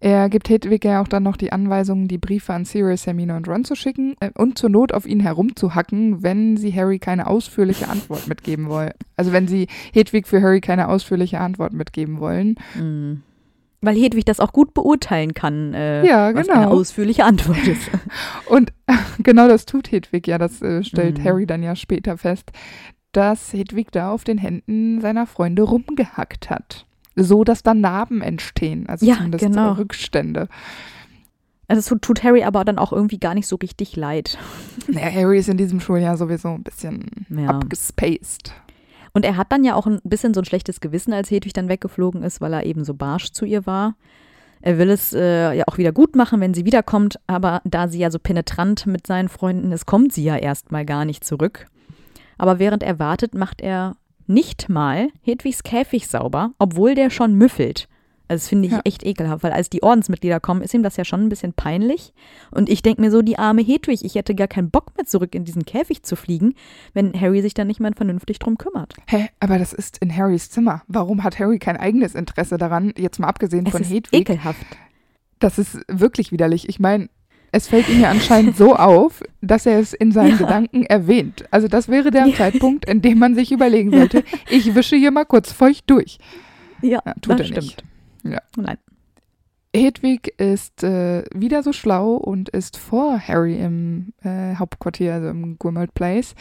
[0.00, 3.48] Er gibt Hedwig ja auch dann noch die Anweisung, die Briefe an Sirius, Hermine und
[3.48, 7.88] Ron zu schicken äh, und zur Not auf ihn herumzuhacken, wenn sie Harry keine ausführliche
[7.88, 8.92] Antwort mitgeben wollen.
[9.16, 12.54] Also wenn sie Hedwig für Harry keine ausführliche Antwort mitgeben wollen.
[12.78, 13.22] Mhm.
[13.80, 16.76] Weil Hedwig das auch gut beurteilen kann, äh, Ja, was eine genau.
[16.76, 17.90] ausführliche Antwort ist.
[18.46, 18.72] Und
[19.22, 21.24] genau das tut Hedwig ja, das äh, stellt Mhm.
[21.24, 22.50] Harry dann ja später fest,
[23.12, 26.86] dass Hedwig da auf den Händen seiner Freunde rumgehackt hat.
[27.24, 29.72] So, dass dann Narben entstehen, also Ja, zumindest genau.
[29.72, 30.48] Rückstände.
[31.66, 34.38] Also es tut, tut Harry aber dann auch irgendwie gar nicht so richtig leid.
[34.88, 37.48] Naja, Harry ist in diesem Schuljahr sowieso ein bisschen Ja.
[37.48, 38.54] abgespaced.
[39.12, 41.68] Und er hat dann ja auch ein bisschen so ein schlechtes Gewissen, als Hedwig dann
[41.68, 43.96] weggeflogen ist, weil er eben so barsch zu ihr war.
[44.60, 47.98] Er will es äh, ja auch wieder gut machen, wenn sie wiederkommt, aber da sie
[47.98, 51.66] ja so penetrant mit seinen Freunden ist, kommt sie ja erstmal gar nicht zurück.
[52.38, 53.96] Aber während er wartet, macht er
[54.28, 57.88] nicht mal Hedwigs Käfig sauber, obwohl der schon müffelt.
[58.30, 58.80] Also das finde ich Ja.
[58.84, 62.12] echt ekelhaft, weil als die Ordensmitglieder kommen, ist ihm das ja schon ein bisschen peinlich.
[62.50, 65.34] Und ich denke mir so, die arme Hedwig, ich hätte gar keinen Bock mehr zurück
[65.34, 66.52] in diesen Käfig zu fliegen,
[66.92, 68.92] wenn Harry sich dann nicht mehr vernünftig drum kümmert.
[69.06, 70.82] Hä, aber das ist in Harrys Zimmer.
[70.88, 72.92] Warum hat Harry kein eigenes Interesse daran?
[72.98, 74.20] Jetzt mal abgesehen Es von ist Hedwig.
[74.28, 74.66] ekelhaft.
[75.38, 76.68] Das ist wirklich widerlich.
[76.68, 77.08] Ich meine,
[77.52, 80.36] es fällt ihm ja anscheinend so auf, dass er es in seinen Ja.
[80.38, 81.44] Gedanken erwähnt.
[81.50, 82.34] Also das wäre der Ja.
[82.34, 86.18] Zeitpunkt, in dem man sich überlegen sollte, ich wische hier mal kurz feucht durch.
[86.82, 87.72] Ja, Ja, tut das er nicht.
[87.72, 87.84] stimmt.
[88.34, 88.40] Ja.
[88.56, 88.76] Nein.
[89.74, 95.58] Hedwig ist äh, wieder so schlau und ist vor Harry im äh, Hauptquartier, also im
[95.58, 96.34] Grimald Place.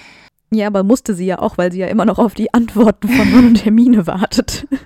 [0.50, 3.34] Ja, aber musste sie ja auch, weil sie ja immer noch auf die Antworten von
[3.34, 4.66] Ron und Hermine wartet.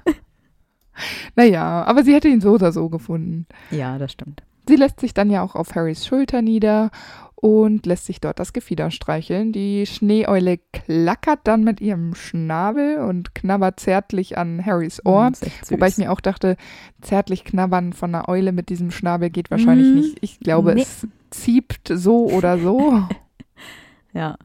[1.36, 3.48] Naja, aber sie hätte ihn so oder so gefunden.
[3.72, 4.44] Ja, das stimmt.
[4.68, 6.92] Sie lässt sich dann ja auch auf Harrys Schulter nieder
[7.36, 9.52] und lässt sich dort das Gefieder streicheln.
[9.52, 15.30] Die Schneeeule klackert dann mit ihrem Schnabel und knabbert zärtlich an Harrys Ohr.
[15.42, 15.72] Echt süß.
[15.72, 16.56] Wobei ich mir auch dachte,
[17.02, 19.96] zärtlich knabbern von einer Eule mit diesem Schnabel geht wahrscheinlich Mhm.
[19.96, 20.18] nicht.
[20.22, 20.84] Ich glaube, Nee.
[20.84, 23.02] es zieht so oder so.
[24.14, 24.36] Ja.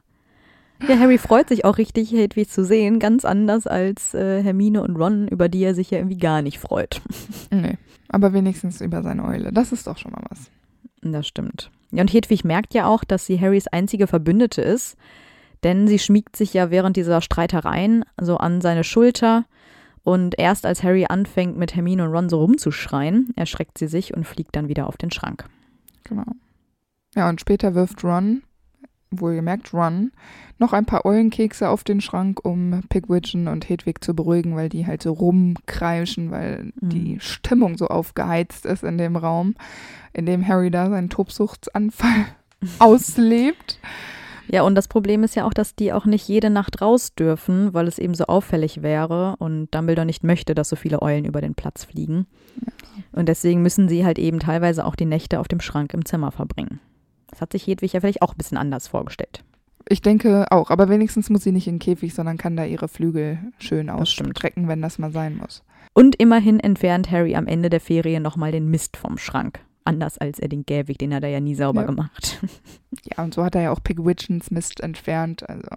[0.87, 4.95] Ja, Harry freut sich auch richtig, Hedwig zu sehen, ganz anders als äh, Hermine und
[4.95, 7.01] Ron, über die er sich ja irgendwie gar nicht freut.
[7.51, 7.77] nee,
[8.09, 9.51] aber wenigstens über seine Eule.
[9.51, 10.51] Das ist doch schon mal was.
[11.01, 11.71] Das stimmt.
[11.91, 14.97] Ja, und Hedwig merkt ja auch, dass sie Harrys einzige Verbündete ist,
[15.63, 19.45] denn sie schmiegt sich ja während dieser Streitereien so an seine Schulter
[20.03, 24.25] und erst als Harry anfängt, mit Hermine und Ron so rumzuschreien, erschreckt sie sich und
[24.25, 25.49] fliegt dann wieder auf den Schrank.
[26.03, 26.25] Genau.
[27.15, 28.43] Ja, und später wirft Ron,
[29.11, 30.11] wohlgemerkt Ron,
[30.59, 34.85] noch ein paar Eulenkekse auf den Schrank, um Pigwidgeon und Hedwig zu beruhigen, weil die
[34.87, 36.89] halt so rumkreischen, weil Mhm.
[36.89, 39.55] die Stimmung so aufgeheizt ist in dem Raum,
[40.13, 42.25] in dem Harry da seinen Tobsuchtsanfall
[42.79, 43.79] auslebt.
[44.49, 47.73] Ja, und das Problem ist ja auch, dass die auch nicht jede Nacht raus dürfen,
[47.73, 51.41] weil es eben so auffällig wäre und Dumbledore nicht möchte, dass so viele Eulen über
[51.41, 52.27] den Platz fliegen.
[53.11, 56.31] Und deswegen müssen sie halt eben teilweise auch die Nächte auf dem Schrank im Zimmer
[56.31, 56.79] verbringen.
[57.27, 59.43] Das hat sich Hedwig ja vielleicht auch ein bisschen anders vorgestellt.
[59.89, 62.87] Ich denke auch, aber wenigstens muss sie nicht in den Käfig, sondern kann da ihre
[62.89, 65.63] Flügel schön ausstrecken, wenn das mal sein muss.
[65.93, 69.59] Und immerhin entfernt Harry am Ende der Ferien nochmal den Mist vom Schrank.
[69.85, 71.87] Anders als er den Gävig, den hat er ja nie sauber Ja.
[71.87, 72.39] gemacht.
[73.15, 75.69] Ja, und so hat er ja auch Pigwidgeons Mist entfernt, also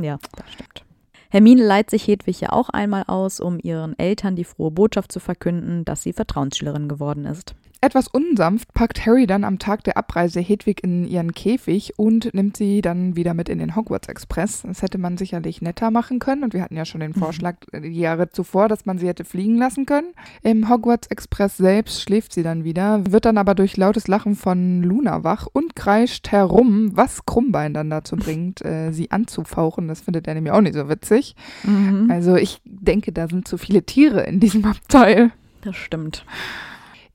[0.00, 0.84] Ja, das stimmt.
[1.30, 5.20] Hermine leiht sich Hedwig ja auch einmal aus, um ihren Eltern die frohe Botschaft zu
[5.20, 7.54] verkünden, dass sie Vertrauensschülerin geworden ist.
[7.80, 12.56] Etwas unsanft packt Harry dann am Tag der Abreise Hedwig in ihren Käfig und nimmt
[12.56, 14.62] sie dann wieder mit in den Hogwarts Express.
[14.66, 17.20] Das hätte man sicherlich netter machen können und wir hatten ja schon den Mhm.
[17.20, 20.08] Vorschlag äh, die Jahre zuvor, dass man sie hätte fliegen lassen können.
[20.42, 24.82] Im Hogwarts Express selbst schläft sie dann wieder, wird dann aber durch lautes Lachen von
[24.82, 29.86] Luna wach und kreischt herum, was Krummbein dann dazu bringt, äh, sie anzufauchen.
[29.86, 31.36] Das findet er nämlich auch nicht so witzig.
[31.62, 32.10] Mhm.
[32.10, 35.30] Also ich denke, da sind zu viele Tiere in diesem Abteil.
[35.62, 36.24] Das stimmt.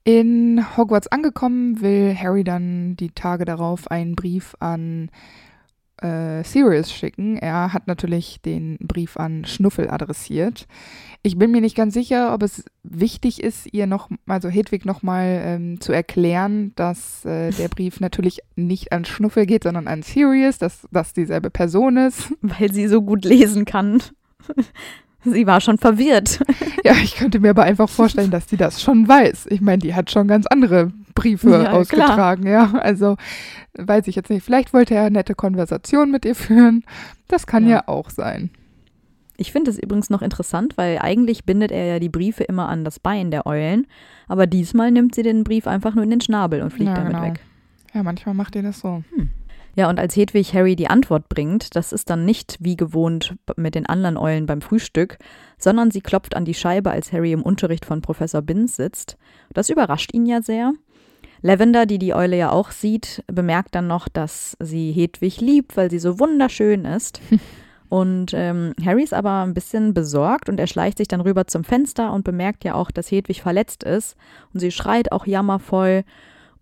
[0.05, 5.09] In Hogwarts angekommen, will Harry dann die Tage darauf einen Brief an
[6.01, 7.37] äh, Sirius schicken.
[7.37, 10.67] Er hat natürlich den Brief an Schnuffel adressiert.
[11.21, 15.41] Ich bin mir nicht ganz sicher, ob es wichtig ist, ihr noch, also Hedwig nochmal
[15.45, 20.57] ähm, zu erklären, dass äh, der Brief natürlich nicht an Schnuffel geht, sondern an Sirius,
[20.57, 22.33] dass das dieselbe Person ist.
[22.41, 24.01] Weil sie so gut lesen kann.
[25.23, 26.39] Sie war schon verwirrt.
[26.83, 29.47] Ja, ich könnte mir aber einfach vorstellen, dass die das schon weiß.
[29.49, 31.73] Ich meine, die hat schon ganz andere Briefe Ja, klar.
[31.75, 32.73] ausgetragen, ja.
[32.73, 33.15] Also
[33.75, 34.43] weiß ich jetzt nicht.
[34.43, 36.83] Vielleicht wollte er eine nette Konversation mit ihr führen.
[37.29, 37.87] Das kann ja, Ja.
[37.87, 38.49] auch sein.
[39.37, 42.83] Ich finde es übrigens noch interessant, weil eigentlich bindet er ja die Briefe immer an
[42.83, 43.87] das Bein der Eulen,
[44.27, 47.13] aber diesmal nimmt sie den Brief einfach nur in den Schnabel und fliegt Ja, damit
[47.13, 47.23] genau.
[47.25, 47.39] weg.
[47.93, 49.03] Ja, manchmal macht ihr das so.
[49.75, 53.73] Ja, und als Hedwig Harry die Antwort bringt, das ist dann nicht wie gewohnt mit
[53.73, 55.17] den anderen Eulen beim Frühstück,
[55.57, 59.17] sondern sie klopft an die Scheibe, als Harry im Unterricht von Professor Binns sitzt.
[59.51, 60.73] Das überrascht ihn ja sehr.
[61.41, 65.89] Lavender, die die Eule ja auch sieht, bemerkt dann noch, dass sie Hedwig liebt, weil
[65.89, 67.19] sie so wunderschön ist.
[67.89, 71.63] Und ähm, Harry ist aber ein bisschen besorgt und er schleicht sich dann rüber zum
[71.63, 74.15] Fenster und bemerkt ja auch, dass Hedwig verletzt ist.
[74.51, 76.03] Und sie schreit auch jammervoll.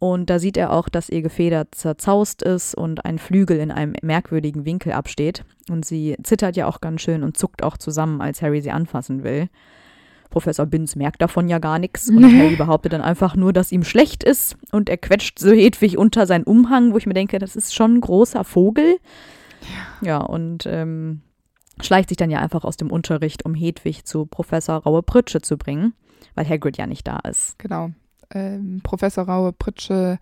[0.02, 3.94] Und da sieht er auch, dass ihr Gefeder zerzaust ist und ein Flügel in einem
[4.02, 5.46] merkwürdigen Winkel absteht.
[5.70, 9.24] Und sie zittert ja auch ganz schön und zuckt auch zusammen, als Harry sie anfassen
[9.24, 9.48] will.
[10.32, 12.24] Professor Binz merkt davon ja gar nichts und.
[12.40, 16.26] Harry behauptet dann einfach nur, dass ihm schlecht ist und er quetscht so Hedwig unter
[16.26, 18.98] seinen Umhang, wo ich mir denke, das ist schon ein großer Vogel.
[20.02, 21.22] Ja, und ähm,
[21.80, 25.60] schleicht sich dann ja einfach aus dem Unterricht, um Hedwig zu Professor Raue Pritsche zu
[25.60, 25.94] bringen,
[26.34, 27.60] weil Hagrid ja nicht da ist.
[27.60, 27.92] Genau.
[28.34, 30.20] Ähm, Professor Raue Pritsche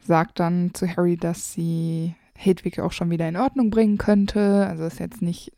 [0.00, 4.66] sagt dann zu Harry, dass sie Hedwig auch schon wieder in Ordnung bringen könnte.
[4.68, 5.52] Also ist jetzt nicht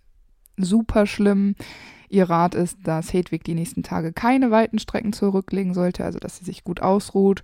[0.57, 1.55] super schlimm.
[2.09, 6.39] Ihr Rat ist, dass Hedwig die nächsten Tage keine weiten Strecken zurücklegen sollte, also dass
[6.39, 7.43] sie sich gut ausruht.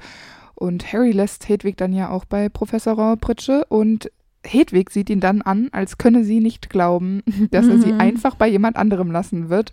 [0.54, 4.10] Und Harry lässt Hedwig dann ja auch bei Professor Pritsche und
[4.44, 8.00] Hedwig sieht ihn dann an, als könne sie nicht glauben, dass er sie Mhm.
[8.00, 9.72] einfach bei jemand anderem lassen wird.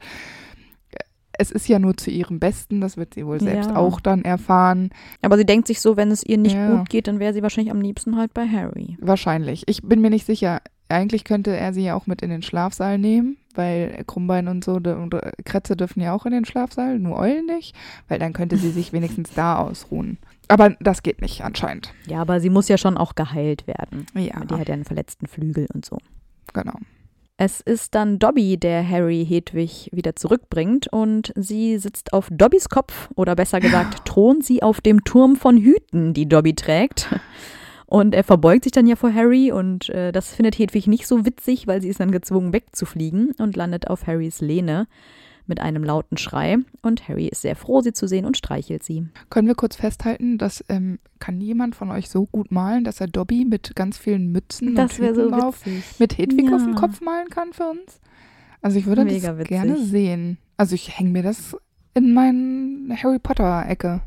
[1.38, 3.75] Es ist ja nur zu ihrem Besten, das wird sie wohl selbst Ja.
[3.75, 4.89] auch dann erfahren.
[5.21, 6.75] Aber sie denkt sich so, wenn es ihr nicht Ja.
[6.75, 8.97] gut geht, dann wäre sie wahrscheinlich am liebsten halt bei Harry.
[9.01, 9.63] Wahrscheinlich.
[9.67, 10.61] Ich bin mir nicht sicher.
[10.89, 14.73] Eigentlich könnte er sie ja auch mit in den Schlafsaal nehmen, weil Krummbein und so
[14.75, 17.73] und äh, Kretze dürfen ja auch in den Schlafsaal, nur Eulen nicht,
[18.09, 20.17] weil dann könnte sie sich wenigstens da ausruhen.
[20.49, 21.93] Aber das geht nicht anscheinend.
[22.05, 24.05] Ja, aber sie muss ja schon auch geheilt werden.
[24.13, 25.97] Ja, Die hat ja einen verletzten Flügel und so.
[26.53, 26.73] genau.
[27.38, 33.09] Es ist dann Dobby, der Harry Hedwig wieder zurückbringt und sie sitzt auf Dobbys Kopf
[33.15, 37.09] oder besser gesagt thront sie auf dem Turm von Hüten, die Dobby trägt.
[37.88, 41.25] Und er verbeugt sich dann ja vor Harry und äh, das findet Hedwig nicht so
[41.25, 44.88] witzig, weil sie ist dann gezwungen wegzufliegen und landet auf Harrys Lehne
[45.47, 46.57] mit einem lauten Schrei.
[46.81, 49.07] Und Harry ist sehr froh, sie zu sehen und streichelt sie.
[49.29, 53.07] Können wir kurz festhalten, dass ähm, kann jemand von euch so gut malen, dass er
[53.07, 55.61] Dobby mit ganz vielen Mützen Das und so auf
[55.99, 56.79] mit Hedwig auf dem Ja.
[56.79, 57.99] Kopf malen kann für uns?
[58.61, 59.49] Also ich würde Mega das witzig.
[59.49, 60.37] gerne sehen.
[60.57, 61.57] Also ich hänge mir das
[61.93, 64.01] in meine Harry Potter Ecke.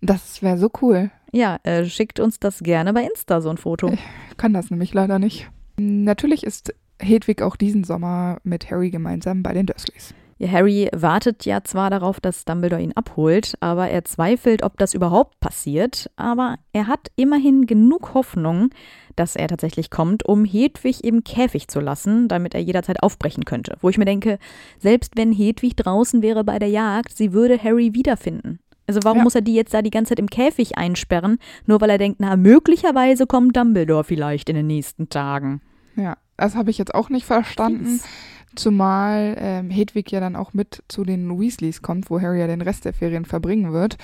[0.00, 1.10] Das wäre so cool.
[1.32, 3.92] Ja, äh, schickt uns das gerne bei Insta, so ein Foto.
[4.36, 5.50] Kann das nämlich leider nicht.
[5.78, 10.14] Natürlich ist Hedwig auch diesen Sommer mit Harry gemeinsam bei den Dursleys.
[10.40, 14.94] Ja, Harry wartet ja zwar darauf, dass Dumbledore ihn abholt, aber er zweifelt, ob das
[14.94, 16.10] überhaupt passiert.
[16.16, 18.70] Aber er hat immerhin genug Hoffnung,
[19.16, 23.76] dass er tatsächlich kommt, um Hedwig im Käfig zu lassen, damit er jederzeit aufbrechen könnte.
[23.82, 24.38] Wo ich mir denke,
[24.78, 28.60] selbst wenn Hedwig draußen wäre bei der Jagd, sie würde Harry wiederfinden.
[28.86, 29.24] Also warum Ja.
[29.24, 31.36] muss er die jetzt da die ganze Zeit im Käfig einsperren,
[31.66, 35.60] nur weil er denkt, na, möglicherweise kommt Dumbledore vielleicht in den nächsten Tagen.
[35.96, 37.84] Ja, das habe ich jetzt auch nicht verstanden.
[37.84, 38.04] Fies.
[38.56, 42.62] Zumal ähm, Hedwig ja dann auch mit zu den Weasleys kommt, wo Harry ja den
[42.62, 43.96] Rest der Ferien verbringen wird.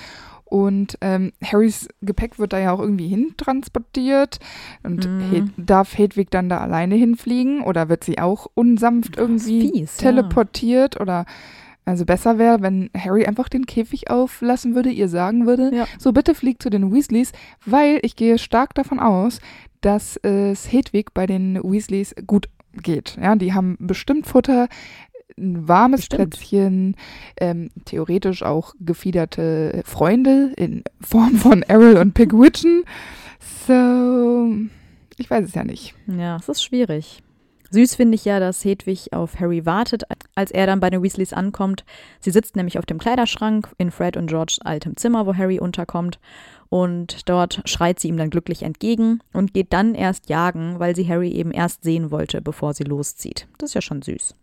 [0.45, 4.39] Und ähm, Harrys Gepäck wird da ja auch irgendwie hintransportiert.
[4.83, 5.31] Und Mhm.
[5.31, 7.61] Hed darf Hedwig dann da alleine hinfliegen?
[7.61, 10.09] Oder wird sie auch unsanft irgendwie fies, ja.
[10.09, 10.99] teleportiert?
[11.01, 11.25] Oder
[11.83, 15.85] also besser wäre, wenn Harry einfach den Käfig auflassen würde, ihr sagen würde, Ja.
[15.97, 17.31] so bitte fliegt zu den Weasleys,
[17.65, 19.39] weil ich gehe stark davon aus,
[19.81, 22.49] dass es Hedwig bei den Weasleys gut
[22.83, 23.17] geht.
[23.21, 24.67] Ja, die haben bestimmt Futter,
[25.37, 26.31] ein warmes Bestimmt.
[26.31, 26.95] Plätzchen,
[27.39, 32.83] ähm, theoretisch auch gefiederte Freunde in Form von Errol und Pigwidgeon.
[33.67, 34.47] So,
[35.17, 35.93] ich weiß es ja nicht.
[36.07, 37.21] Ja, es ist schwierig.
[37.69, 40.03] Süß finde ich ja, dass Hedwig auf Harry wartet,
[40.35, 41.83] als er dann bei den Weasleys ankommt.
[42.21, 46.19] Sie sitzt nämlich auf dem Kleiderschrank in Fred und Georges altem Zimmer, wo Harry unterkommt.
[46.69, 51.07] Und dort schreit sie ihm dann glücklich entgegen und geht dann erst jagen, weil sie
[51.07, 53.47] Harry eben erst sehen wollte, bevor sie loszieht.
[53.57, 54.35] Das ist ja schon süß.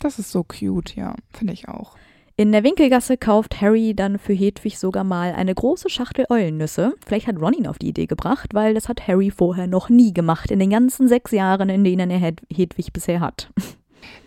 [0.00, 1.96] Das ist so cute, ja, finde ich auch.
[2.36, 6.94] In der Winkelgasse kauft Harry dann für Hedwig sogar mal eine große Schachtel Eulennüsse.
[7.06, 10.12] Vielleicht hat Ron ihn auf die Idee gebracht, weil das hat Harry vorher noch nie
[10.12, 13.52] gemacht, in den ganzen sechs Jahren, in denen er Hed Hedwig bisher hat.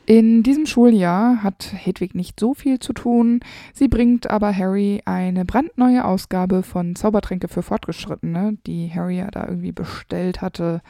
[0.09, 3.41] In diesem Schuljahr hat Hedwig nicht so viel zu tun.
[3.73, 9.45] Sie bringt aber Harry eine brandneue Ausgabe von Zaubertränke für Fortgeschrittene, die Harry ja da
[9.45, 10.81] irgendwie bestellt hatte,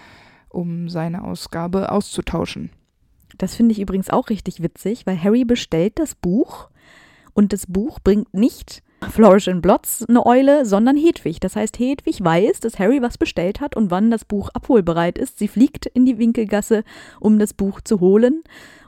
[0.50, 2.70] um seine Ausgabe auszutauschen.
[3.40, 6.70] Das finde ich übrigens auch richtig witzig, weil Harry bestellt das Buch
[7.34, 11.40] und das Buch bringt nicht Flourish and Blots eine Eule, sondern Hedwig.
[11.40, 15.40] Das heißt, Hedwig weiß, dass Harry was bestellt hat und wann das Buch abholbereit ist.
[15.40, 16.84] Sie fliegt in die Winkelgasse,
[17.20, 18.44] um das Buch zu holen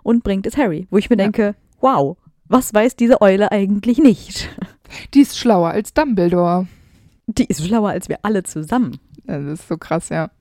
[0.09, 0.87] und bringt es Harry.
[0.89, 1.23] Wo ich mir Ja.
[1.23, 4.49] denke, wow, was weiß diese Eule eigentlich nicht?
[5.13, 6.65] Die ist schlauer als Dumbledore.
[7.27, 8.97] Die ist schlauer als wir alle zusammen.
[9.25, 10.31] Das ist so krass, ja.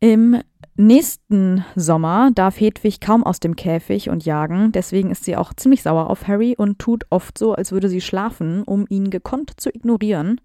[0.00, 0.40] Im
[0.76, 5.82] nächsten Sommer darf Hedwig kaum aus dem Käfig und jagen, deswegen ist sie auch ziemlich
[5.84, 9.70] sauer auf Harry und tut oft so, als würde sie schlafen, um ihn gekonnt zu
[9.72, 10.40] ignorieren.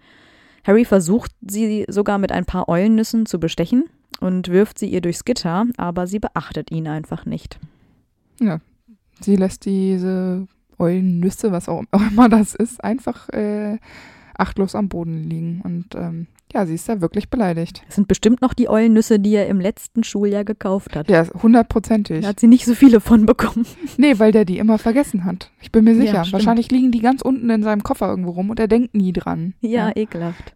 [0.64, 3.86] Harry versucht sie sogar mit ein paar Eulennüssen zu bestechen
[4.20, 7.60] und wirft sie ihr durchs Gitter, aber sie beachtet ihn einfach nicht.
[9.22, 10.48] Sie lässt diese
[10.78, 13.78] Eulennüsse, was auch immer das ist, einfach äh,
[14.38, 15.62] achtlos am Boden liegen.
[15.64, 17.84] Und ähm, ja, sie ist da wirklich beleidigt.
[17.88, 21.10] Es sind bestimmt noch die Eulennüsse, die er im letzten Schuljahr gekauft hat.
[21.10, 22.22] Ja, hundertprozentig.
[22.22, 23.66] Da hat sie nicht so viele von bekommen.
[23.98, 25.52] Nee, weil der die immer vergessen hat.
[25.62, 26.24] Ich bin mir sicher.
[26.24, 26.32] Ja.
[26.32, 29.54] Wahrscheinlich liegen die ganz unten in seinem Koffer irgendwo rum und er denkt nie dran.
[29.62, 30.56] Ja, ekelhaft.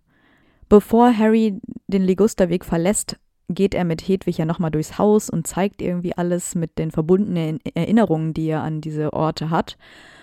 [0.67, 3.17] Bevor Harry den Ligusterweg verlässt,
[3.49, 7.59] geht er mit Hedwig ja nochmal durchs Haus und zeigt irgendwie alles mit den verbundenen
[7.73, 9.77] Erinnerungen, die er an diese Orte hat.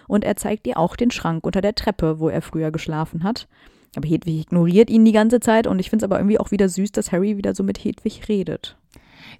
[0.08, 3.48] Und er zeigt ihr auch den Schrank unter der Treppe, wo er früher geschlafen hat.
[3.94, 6.68] Aber Hedwig ignoriert ihn die ganze Zeit und ich finde es aber irgendwie auch wieder
[6.68, 8.76] süß, dass Harry wieder so mit Hedwig redet.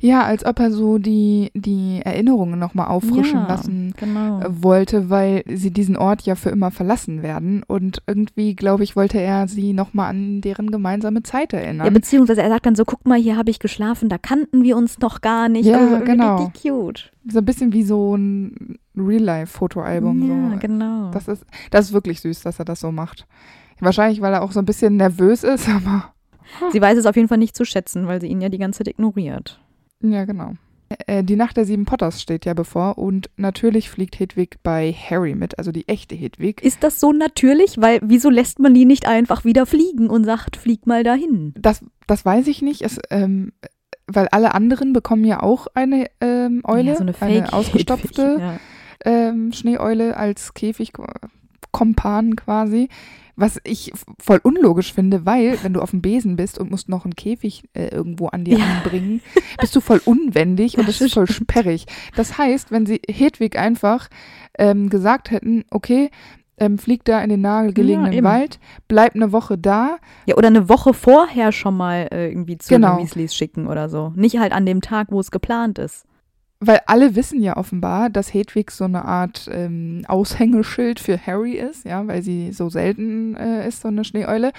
[0.01, 4.40] Ja, als ob er so die, die Erinnerungen nochmal auffrischen Ja, lassen Genau.
[4.40, 7.62] äh, wollte, weil sie diesen Ort ja für immer verlassen werden.
[7.66, 11.93] Und irgendwie, glaube ich, wollte er sie nochmal an deren gemeinsame Zeit Ja, erinnern.
[11.93, 14.99] beziehungsweise er sagt dann so, guck mal, hier habe ich geschlafen, da kannten wir uns
[14.99, 15.66] noch gar nicht.
[15.66, 16.51] Ja, also genau.
[16.61, 17.12] cute.
[17.28, 20.28] so ein bisschen wie so ein Real-Life-Fotoalbum.
[20.28, 20.59] ja, so.
[20.59, 21.11] genau.
[21.12, 23.26] Das ist, das ist wirklich süß, dass er das so macht.
[23.80, 26.12] Wahrscheinlich, weil er auch so ein bisschen nervös ist, aber
[26.70, 28.78] Sie weiß es auf jeden Fall nicht zu schätzen, weil sie ihn ja die ganze
[28.78, 29.61] Zeit ignoriert.
[30.03, 30.55] Ja, genau.
[31.07, 35.35] Äh, Die Nacht der sieben Potters steht ja bevor und natürlich fliegt Hedwig bei Harry
[35.35, 36.63] mit, also die echte Hedwig.
[36.63, 37.81] Ist das so natürlich?
[37.81, 41.55] Weil wieso lässt man die nicht einfach wieder fliegen und sagt, flieg mal dahin?
[41.57, 43.53] Das, das weiß ich nicht, es, ähm,
[44.07, 48.61] weil alle anderen bekommen ja auch eine ähm, Eule, ja, so eine Fake ausgestopfte Ja.
[49.05, 52.89] ähm, Schneeeule als Käfigkompan quasi.
[53.35, 57.05] Was ich voll unlogisch finde, weil wenn du auf dem Besen bist und musst noch
[57.05, 58.64] einen Käfig äh, irgendwo an dir Ja.
[58.66, 59.22] anbringen,
[59.61, 61.87] bist du voll unwendig und Das ist voll sperrig.
[62.14, 64.09] Das heißt, wenn sie Hedwig einfach
[64.59, 66.11] ähm, gesagt hätten, okay,
[66.59, 68.22] ähm, flieg da in den nahegelegenen Ja.
[68.22, 72.68] Wald, bleib eine Woche da, ja, oder eine Woche vorher schon mal äh, irgendwie zu
[72.68, 72.97] Genau.
[72.99, 74.12] den Weasleys schicken oder so.
[74.14, 76.05] Nicht halt an dem Tag, wo es geplant ist.
[76.65, 81.85] Weil alle wissen ja offenbar, dass Hedwig so eine Art ähm, Aushängeschild für Harry ist,
[81.85, 84.53] ja, weil sie so selten äh, ist, so eine Schneeeule.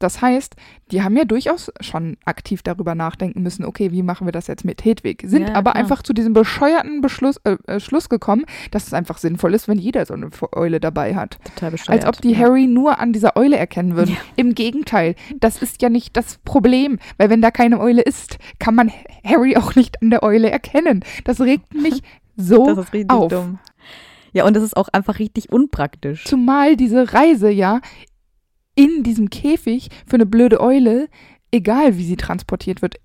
[0.00, 0.56] Das heißt,
[0.90, 4.64] die haben ja durchaus schon aktiv darüber nachdenken müssen, okay, wie machen wir das jetzt
[4.64, 5.22] mit Hedwig?
[5.26, 5.76] Sind Ja, aber klar.
[5.76, 9.78] einfach zu diesem bescheuerten Beschluss, äh, äh, Schluss gekommen, dass es einfach sinnvoll ist, wenn
[9.78, 11.38] jeder so eine Eule dabei hat.
[11.44, 12.04] Total bescheuert.
[12.04, 12.38] Als ob die ja.
[12.38, 14.16] Harry nur an dieser Eule erkennen würden.
[14.36, 18.74] Im Gegenteil, das ist ja nicht das Problem, weil wenn da keine Eule ist, kann
[18.74, 18.90] man
[19.22, 21.04] Harry auch nicht an der Eule erkennen.
[21.24, 22.02] Das regt mich
[22.36, 23.28] so Das ist richtig auf.
[23.30, 23.58] dumm.
[24.32, 26.24] Ja, und das ist auch einfach richtig unpraktisch.
[26.24, 27.80] Zumal diese Reise ja
[28.80, 31.08] in diesem Käfig für eine blöde Eule,
[31.50, 32.96] egal wie sie transportiert wird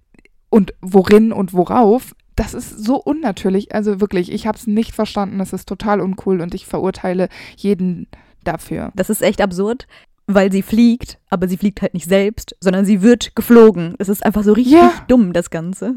[0.50, 3.74] und worin und worauf, das ist so unnatürlich.
[3.76, 5.40] Also wirklich, ich habe es nicht verstanden.
[5.40, 8.08] Das ist total uncool und ich verurteile jeden
[8.44, 8.92] dafür.
[8.96, 9.88] Das ist echt absurd,
[10.28, 13.96] weil sie fliegt, aber sie fliegt halt nicht selbst, sondern sie wird geflogen.
[14.00, 14.94] Es ist einfach so richtig Ja.
[15.08, 15.96] dumm, das Ganze.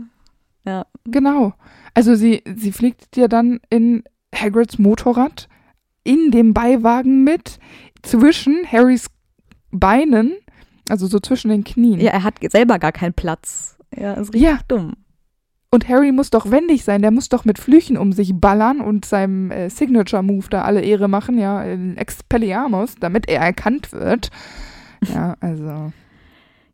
[0.65, 0.87] Ja.
[1.05, 1.55] Genau.
[1.95, 4.03] Also sie, sie fliegt dir dann in
[4.35, 5.49] Hagrids Motorrad
[6.05, 7.59] in dem Beiwagen mit,
[8.03, 9.07] zwischen Harrys
[9.71, 10.33] Beinen,
[10.89, 12.01] also so zwischen den Knien.
[12.01, 13.77] Ja, er hat selber gar keinen Platz.
[13.97, 14.59] Ja, ist richtig Ja.
[14.69, 14.95] dumm.
[15.71, 19.05] Und Harry muss doch wendig sein, der muss doch mit Flüchen um sich ballern und
[19.05, 24.31] seinem äh, Signature-Move da alle Ehre machen, ja, in Expelliarmus, damit er erkannt wird.
[25.13, 25.93] Ja, also,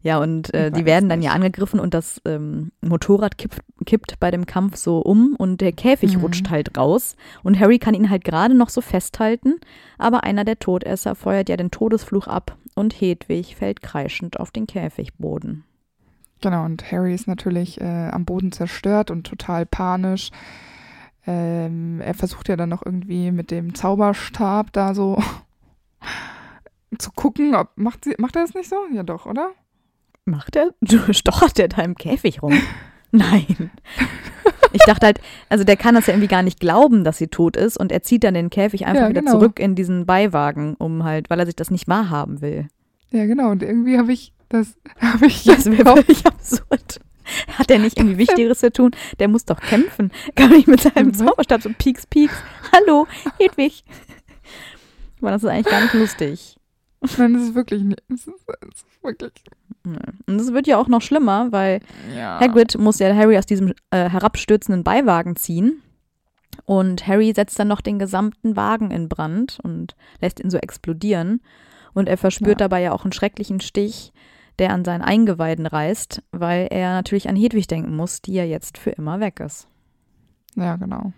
[0.03, 1.26] Ja, und äh, die werden dann nicht.
[1.26, 5.72] ja angegriffen und das ähm, Motorrad kippt, kippt bei dem Kampf so um und der
[5.72, 6.22] Käfig Mhm.
[6.22, 7.16] rutscht halt raus.
[7.42, 9.55] Und Harry kann ihn halt gerade noch so festhalten,
[9.99, 14.66] aber einer der Todesser feuert ja den Todesfluch ab und Hedwig fällt kreischend auf den
[14.66, 15.64] Käfigboden.
[16.41, 20.31] genau, und Harry ist natürlich äh, am Boden zerstört und total panisch.
[21.27, 25.22] Ähm, er versucht ja dann noch irgendwie mit dem Zauberstab da so
[26.99, 28.77] zu gucken, ob, macht, sie, macht er das nicht so?
[28.93, 29.53] Ja doch, oder?
[30.25, 30.75] Macht er?
[31.14, 32.61] Stochert der da im Käfig rum?
[33.11, 33.70] Nein.
[34.75, 37.57] Ich dachte halt, also der kann das ja irgendwie gar nicht glauben, dass sie tot
[37.57, 39.33] ist und er zieht dann den Käfig einfach Ja, wieder genau.
[39.33, 42.68] zurück in diesen Beiwagen, um halt, weil er sich das nicht wahrhaben will.
[43.11, 47.01] Ja, genau, und irgendwie habe ich das, habe ich Das wäre völlig absurd.
[47.57, 48.91] Hat er nicht irgendwie Wichtigeres zu tun?
[49.18, 50.11] Der muss doch kämpfen.
[50.35, 51.14] Kann nicht mit seinem.
[51.14, 52.35] Zauberstab so pieks, pieks.
[52.72, 53.07] Hallo,
[53.39, 53.85] Hedwig.
[55.20, 56.57] Aber das ist eigentlich gar nicht lustig.
[57.18, 58.03] Nein, das ist wirklich nicht.
[58.09, 59.33] Das ist, das ist wirklich.
[59.85, 61.80] Und es wird ja auch noch schlimmer, weil
[62.16, 62.41] Ja.
[62.41, 65.82] Hagrid muss ja Harry aus diesem äh, herabstürzenden Beiwagen ziehen.
[66.66, 71.41] Und Harry setzt dann noch den gesamten Wagen in Brand und lässt ihn so explodieren.
[71.93, 72.66] Und er verspürt Ja.
[72.68, 74.12] dabei ja auch einen schrecklichen Stich,
[74.59, 78.78] der an seinen Eingeweiden reißt, weil er natürlich an Hedwig denken muss, die ja jetzt
[78.78, 79.68] für immer weg ist.
[80.55, 81.12] Ja, genau.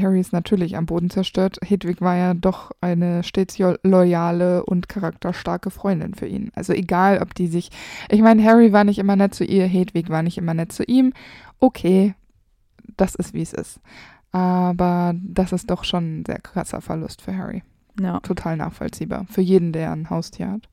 [0.00, 1.58] Harry ist natürlich am Boden zerstört.
[1.64, 6.50] Hedwig war ja doch eine stets loyale und charakterstarke Freundin für ihn.
[6.54, 7.70] Also egal, ob die sich.
[8.10, 10.84] Ich meine, Harry war nicht immer nett zu ihr, Hedwig war nicht immer nett zu
[10.84, 11.12] ihm.
[11.58, 12.14] Okay,
[12.96, 13.80] das ist wie es ist.
[14.32, 17.62] Aber das ist doch schon ein sehr krasser Verlust für Harry.
[18.00, 19.26] Ja, Total nachvollziehbar.
[19.28, 20.68] Für jeden, der ein Haustier hat.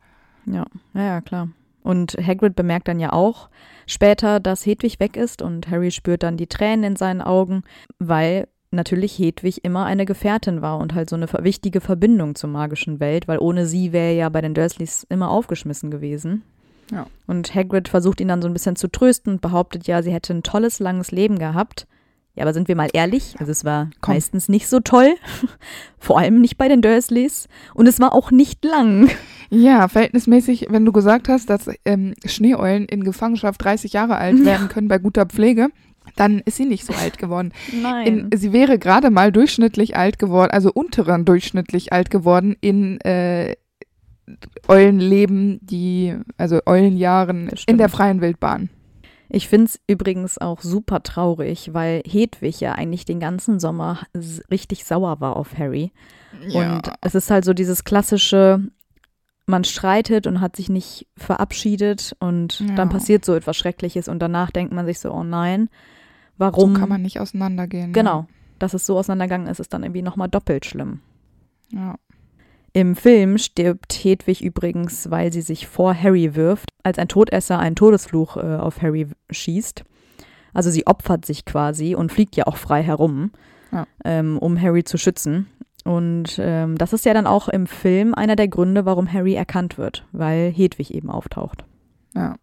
[0.45, 1.49] ja, ja, ja, klar.
[1.83, 3.49] Und Hagrid bemerkt dann ja auch
[3.85, 7.63] später, dass Hedwig weg ist und Harry spürt dann die Tränen in seinen Augen,
[7.97, 12.99] weil natürlich Hedwig immer eine Gefährtin war und halt so eine wichtige Verbindung zur magischen
[12.99, 16.43] Welt, weil ohne sie wäre er ja bei den Dursleys immer aufgeschmissen gewesen.
[16.91, 17.07] Ja.
[17.25, 20.33] Und Hagrid versucht ihn dann so ein bisschen zu trösten und behauptet ja, sie hätte
[20.33, 21.87] ein tolles, langes Leben gehabt.
[22.35, 24.13] Ja, aber sind wir mal ehrlich, also es war Komm.
[24.13, 25.15] meistens nicht so toll,
[25.97, 29.09] vor allem nicht bei den Dursleys und es war auch nicht lang.
[29.49, 34.67] Ja, verhältnismäßig, wenn du gesagt hast, dass ähm, Schneeeulen in Gefangenschaft 30 Jahre alt werden
[34.67, 35.69] können bei guter Pflege,
[36.17, 37.53] dann ist sie nicht so alt geworden.
[37.81, 38.29] Nein.
[38.31, 43.55] In, sie wäre gerade mal durchschnittlich alt geworden, also unteren durchschnittlich alt geworden in äh,
[44.67, 48.69] Eulenleben, die, also Eulenjahren in der freien Wildbahn.
[49.29, 53.99] Ich finde es übrigens auch super traurig, weil Hedwig ja eigentlich den ganzen Sommer
[54.49, 55.91] richtig sauer war auf Harry.
[56.53, 58.61] Und es ist halt so dieses klassische,
[59.45, 62.75] man streitet und hat sich nicht verabschiedet und Ja.
[62.75, 65.69] dann passiert so etwas Schreckliches und danach denkt man sich so, oh nein,
[66.37, 66.73] so warum?
[66.73, 67.93] kann man nicht auseinandergehen.
[67.93, 68.25] genau,
[68.59, 71.01] dass es so auseinandergegangen ist, ist dann irgendwie nochmal doppelt schlimm.
[71.71, 71.79] Ne?
[71.79, 71.95] Ja.
[72.73, 77.75] Im Film stirbt Hedwig übrigens, weil sie sich vor Harry wirft, als ein Todesser einen
[77.75, 79.83] Todesfluch äh, auf Harry schießt.
[80.53, 83.31] Also sie opfert sich quasi und fliegt ja auch frei herum,
[83.71, 83.85] Ja.
[84.05, 85.47] ähm, um Harry zu schützen.
[85.85, 89.77] Und ähm, das ist ja dann auch im Film einer der Gründe, warum Harry erkannt
[89.77, 91.63] wird, weil Hedwig eben auftaucht.
[92.15, 92.35] Ja.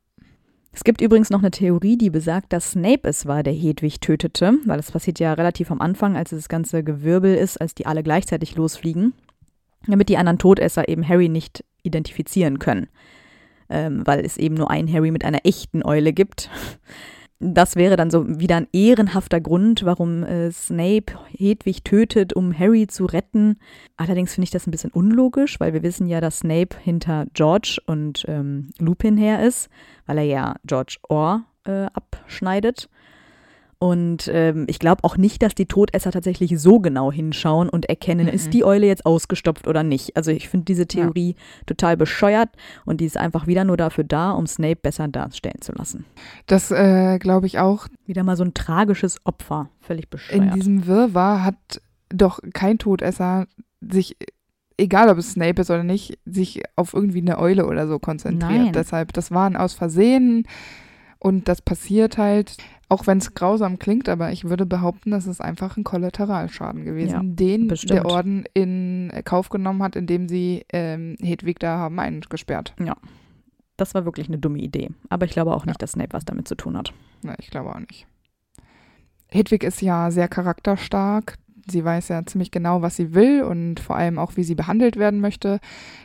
[0.75, 4.55] Es gibt übrigens noch eine Theorie, die besagt, dass Snape es war, der Hedwig tötete,
[4.67, 8.03] weil das passiert ja relativ am Anfang, als das ganze Gewirbel ist, als die alle
[8.03, 9.15] gleichzeitig losfliegen,
[9.87, 12.89] damit die anderen Todesser eben Harry nicht identifizieren können,
[13.69, 16.51] ähm, weil es eben nur einen Harry mit einer echten Eule gibt.
[17.41, 22.87] Das wäre dann so wieder ein ehrenhafter Grund, warum äh, Snape Hedwig tötet, um Harry
[22.87, 23.59] zu retten.
[23.97, 27.81] Allerdings finde ich das ein bisschen unlogisch, weil wir wissen ja, dass Snape hinter George
[27.87, 29.69] und ähm, Lupin her ist,
[30.07, 32.89] weil er ja George Orr äh, abschneidet.
[33.85, 38.29] Und ähm, ich glaube auch nicht, dass die Todesser tatsächlich so genau hinschauen und erkennen,
[38.29, 38.33] Mhm.
[38.33, 40.17] ist die Eule jetzt ausgestopft oder nicht.
[40.17, 42.49] Also ich finde diese Theorie total bescheuert
[42.87, 46.07] und die ist einfach wieder nur dafür da, um Snape besser darstellen zu lassen.
[46.47, 47.87] Das äh, glaube ich auch.
[48.07, 49.69] Wieder mal so ein tragisches Opfer.
[49.83, 50.55] Völlig In bescheuert.
[50.55, 53.47] diesem Wirrwarr hat doch kein Todesser
[53.83, 54.17] sich,
[54.79, 58.63] egal ob es Snape ist oder nicht, sich auf irgendwie eine Eule oder so konzentriert.
[58.63, 58.73] Nein.
[58.73, 60.47] Deshalb, das waren aus Versehen
[61.19, 62.57] und das passiert halt,
[62.89, 67.11] auch wenn es grausam klingt, aber ich würde behaupten, das ist einfach ein Kollateralschaden gewesen,
[67.13, 67.93] Ja, den bestimmt.
[67.93, 72.75] der Orden in Kauf genommen hat, indem sie ähm, Hedwig da haben eingesperrt.
[73.77, 74.91] das war wirklich eine dumme Idee.
[75.09, 76.93] Aber ich glaube auch nicht, dass Snape was damit zu tun hat.
[77.23, 78.07] Na, ich glaube auch nicht.
[79.29, 81.39] Hedwig ist ja sehr charakterstark.
[81.69, 84.97] Sie weiß ja ziemlich genau, was sie will und vor allem auch, wie sie behandelt
[84.97, 85.61] werden möchte.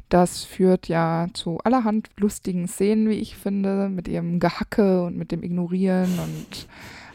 [0.09, 5.31] Das führt ja zu allerhand lustigen Szenen, wie ich finde, mit ihrem Gehacke und mit
[5.31, 6.67] dem Ignorieren und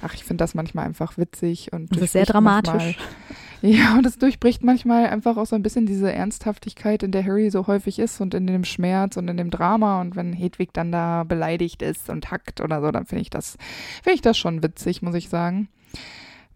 [0.03, 2.99] ach, ich finde das manchmal einfach witzig und Das ist sehr durchbricht manchmal- dramatisch.
[3.62, 7.49] ja, und es durchbricht manchmal einfach auch so ein bisschen diese Ernsthaftigkeit, in der Harry
[7.51, 10.03] so häufig ist und in dem Schmerz und in dem Drama.
[10.03, 13.57] Und wenn Hedwig dann da beleidigt ist und hackt oder so, dann finde ich das,
[14.03, 15.68] finde ich das schon witzig, muss ich sagen.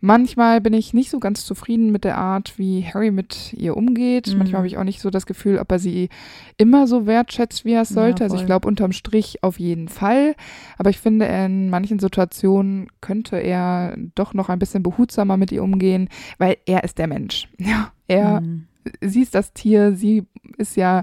[0.01, 4.29] Manchmal bin ich nicht so ganz zufrieden mit der Art, wie Harry mit ihr umgeht.
[4.29, 4.39] Mhm.
[4.39, 6.09] Manchmal habe ich auch nicht so das Gefühl, ob er sie
[6.57, 8.25] immer so wertschätzt, wie er es Ja, sollte.
[8.25, 10.37] also ich glaube, unterm Strich auf jeden Fall.
[10.77, 15.65] Aber ich finde, in manchen Situationen könnte er doch noch ein bisschen behutsamer mit ihr
[15.65, 17.49] umgehen, weil er ist der Mensch.
[17.59, 18.67] Ja, er, Mhm.
[19.01, 20.25] sie ist das Tier, sie
[20.59, 21.03] ist ja,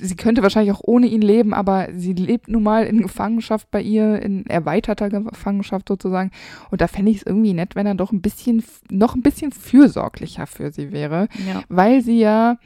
[0.00, 3.80] sie könnte wahrscheinlich auch ohne ihn leben, aber sie lebt nun mal in Gefangenschaft bei
[3.82, 6.30] ihr, in erweiterter Gefangenschaft sozusagen.
[6.70, 9.52] Und da fände ich es irgendwie nett, wenn er doch ein bisschen, noch ein bisschen
[9.52, 11.62] fürsorglicher für sie wäre, Ja.
[11.68, 12.56] weil sie ja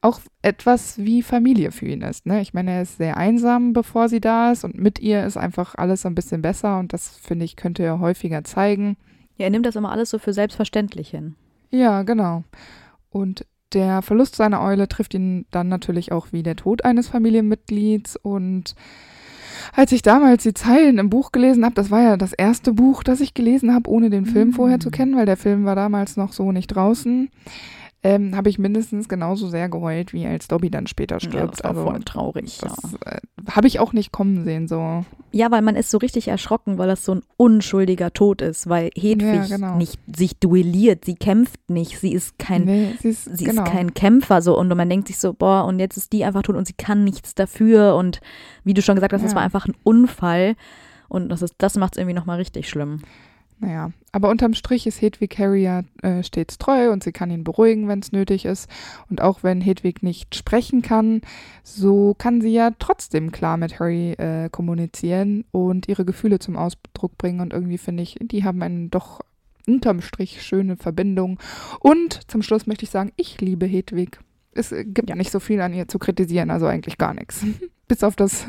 [0.00, 2.24] auch etwas wie Familie für ihn ist.
[2.24, 2.40] Ne?
[2.40, 5.74] Ich meine, er ist sehr einsam, bevor sie da ist und mit ihr ist einfach
[5.74, 8.96] alles ein bisschen besser und das finde ich, könnte er häufiger zeigen.
[9.36, 11.34] ja, er nimmt das immer alles so für selbstverständlich hin.
[11.70, 12.44] Ja, genau.
[13.10, 18.16] Und der Verlust seiner Eule trifft ihn dann natürlich auch wie der Tod eines Familienmitglieds.
[18.16, 18.74] Und
[19.74, 23.02] als ich damals die Zeilen im Buch gelesen habe, das war ja das erste Buch,
[23.02, 24.52] das ich gelesen habe, ohne den Film Mm.
[24.52, 27.30] vorher zu kennen, weil der Film war damals noch so nicht draußen,
[28.04, 31.54] ähm, habe ich mindestens genauso sehr geheult, wie als Dobby dann später Ja, stirbt.
[31.54, 32.60] das war also voll traurig.
[32.62, 32.68] Ja.
[32.68, 33.20] das äh,
[33.50, 34.68] habe ich auch nicht kommen sehen.
[34.68, 35.04] So.
[35.32, 38.90] ja, weil man ist so richtig erschrocken, weil das so ein unschuldiger Tod ist, weil
[38.96, 39.76] Hedwig Ja, genau.
[39.76, 43.64] nicht sich duelliert, sie kämpft nicht, sie ist kein nee, sie ist, sie genau.
[43.64, 46.42] ist kein Kämpfer so und man denkt sich so, boah, und jetzt ist die einfach
[46.42, 48.20] tot und sie kann nichts dafür und
[48.62, 49.36] wie du schon gesagt hast, das Ja.
[49.36, 50.54] war einfach ein Unfall
[51.08, 53.00] und das ist das macht es irgendwie nochmal richtig schlimm.
[53.60, 57.42] Naja, aber unterm Strich ist Hedwig Harry ja äh, stets treu und sie kann ihn
[57.42, 58.70] beruhigen, wenn es nötig ist.
[59.10, 61.22] Und auch wenn Hedwig nicht sprechen kann,
[61.64, 67.18] so kann sie ja trotzdem klar mit Harry äh, kommunizieren und ihre Gefühle zum Ausdruck
[67.18, 67.40] bringen.
[67.40, 69.20] Und irgendwie finde ich, die haben eine doch
[69.66, 71.38] unterm Strich schöne Verbindung.
[71.80, 74.20] Und zum Schluss möchte ich sagen, ich liebe Hedwig.
[74.52, 75.16] Es äh, gibt Ja.
[75.16, 77.44] nicht so viel an ihr zu kritisieren, also eigentlich gar nichts.
[77.88, 78.46] Bis auf das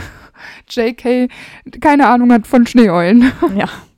[0.68, 1.28] JK
[1.80, 3.30] keine Ahnung hat von Schneeeulen.
[3.54, 3.68] Ja.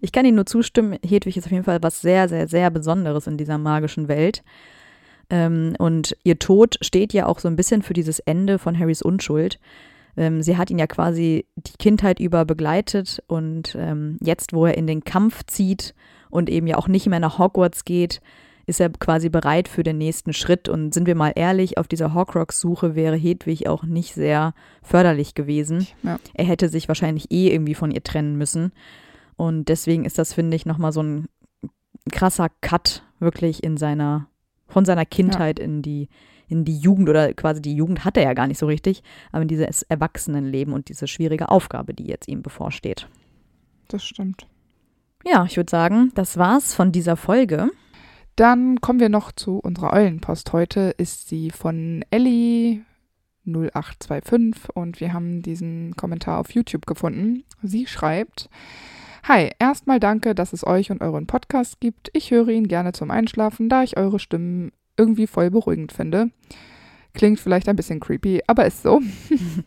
[0.00, 3.26] Ich kann Ihnen nur zustimmen, Hedwig ist auf jeden Fall was sehr, sehr, sehr Besonderes
[3.26, 4.42] in dieser magischen Welt.
[5.30, 9.02] Ähm, und ihr Tod steht ja auch so ein bisschen für dieses Ende von Harrys
[9.02, 9.58] Unschuld.
[10.16, 14.76] Ähm, sie hat ihn ja quasi die Kindheit über begleitet und ähm, jetzt, wo er
[14.76, 15.94] in den Kampf zieht
[16.30, 18.20] und eben ja auch nicht mehr nach Hogwarts geht,
[18.66, 20.68] ist er quasi bereit für den nächsten Schritt.
[20.68, 25.86] Und sind wir mal ehrlich, auf dieser Horcrux-Suche wäre Hedwig auch nicht sehr förderlich gewesen.
[26.02, 26.18] Ja.
[26.34, 28.72] Er hätte sich wahrscheinlich eh irgendwie von ihr trennen müssen.
[29.38, 31.28] Und deswegen ist das, finde ich, nochmal so ein
[32.10, 34.26] krasser Cut wirklich in seiner,
[34.66, 35.64] von seiner Kindheit ja.
[35.64, 36.08] in die,
[36.48, 39.42] in die Jugend oder quasi die Jugend hat er ja gar nicht so richtig, aber
[39.42, 43.08] in dieses Erwachsenenleben und diese schwierige Aufgabe, die jetzt ihm bevorsteht.
[43.86, 44.48] Das stimmt.
[45.24, 47.70] Ja, ich würde sagen, das war's von dieser Folge.
[48.34, 50.52] Dann kommen wir noch zu unserer Eulenpost.
[50.52, 52.80] Heute ist sie von Ellie
[53.46, 57.44] 0825 und wir haben diesen Kommentar auf YouTube gefunden.
[57.62, 58.50] Sie schreibt:
[59.28, 62.08] Hi, erstmal danke, dass es euch und euren Podcast gibt.
[62.14, 66.30] Ich höre ihn gerne zum Einschlafen, da ich eure Stimmen irgendwie voll beruhigend finde.
[67.12, 69.02] Klingt vielleicht ein bisschen creepy, aber ist so.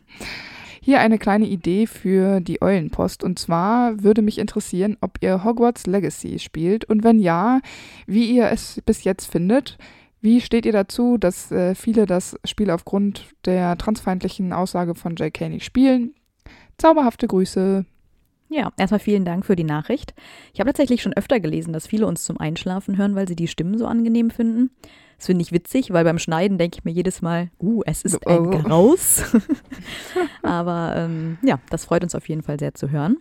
[0.82, 3.24] Hier eine kleine Idee für die Eulenpost.
[3.24, 7.62] Und zwar würde mich interessieren, ob ihr Hogwarts Legacy spielt und wenn ja,
[8.08, 9.78] wie ihr es bis jetzt findet.
[10.22, 15.50] Wie steht ihr dazu, dass äh, viele das Spiel aufgrund der transfeindlichen Aussage von J.K.
[15.50, 16.16] nicht spielen?
[16.80, 17.86] Zauberhafte Grüße.
[18.52, 20.14] Ja, erstmal vielen Dank für die Nachricht.
[20.54, 23.48] Ich habe tatsächlich schon öfter gelesen, dass viele uns zum Einschlafen hören, weil sie die
[23.48, 24.72] Stimmen so angenehm finden.
[25.16, 28.28] Das finde ich witzig, weil beim Schneiden denke ich mir jedes Mal, uh, es ist
[28.28, 28.50] ein oh.
[28.50, 29.24] Graus.
[30.44, 33.18] Aber ähm, ja, das freut uns auf jeden Fall sehr zu hören.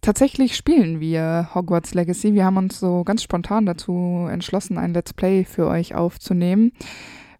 [0.00, 2.32] Tatsächlich spielen wir Hogwarts Legacy.
[2.32, 6.72] Wir haben uns so ganz spontan dazu entschlossen, ein Let's Play für euch aufzunehmen,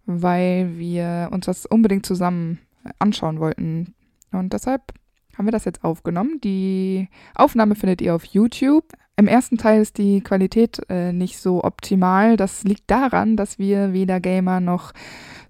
[0.05, 2.59] weil wir uns das unbedingt zusammen
[2.99, 3.95] anschauen wollten.
[4.31, 4.93] Und deshalb
[5.37, 6.41] haben wir das jetzt aufgenommen.
[6.43, 8.85] Die Aufnahme findet ihr auf YouTube.
[9.16, 12.37] Im ersten Teil ist die Qualität äh, nicht so optimal.
[12.37, 14.93] Das liegt daran, dass wir weder Gamer noch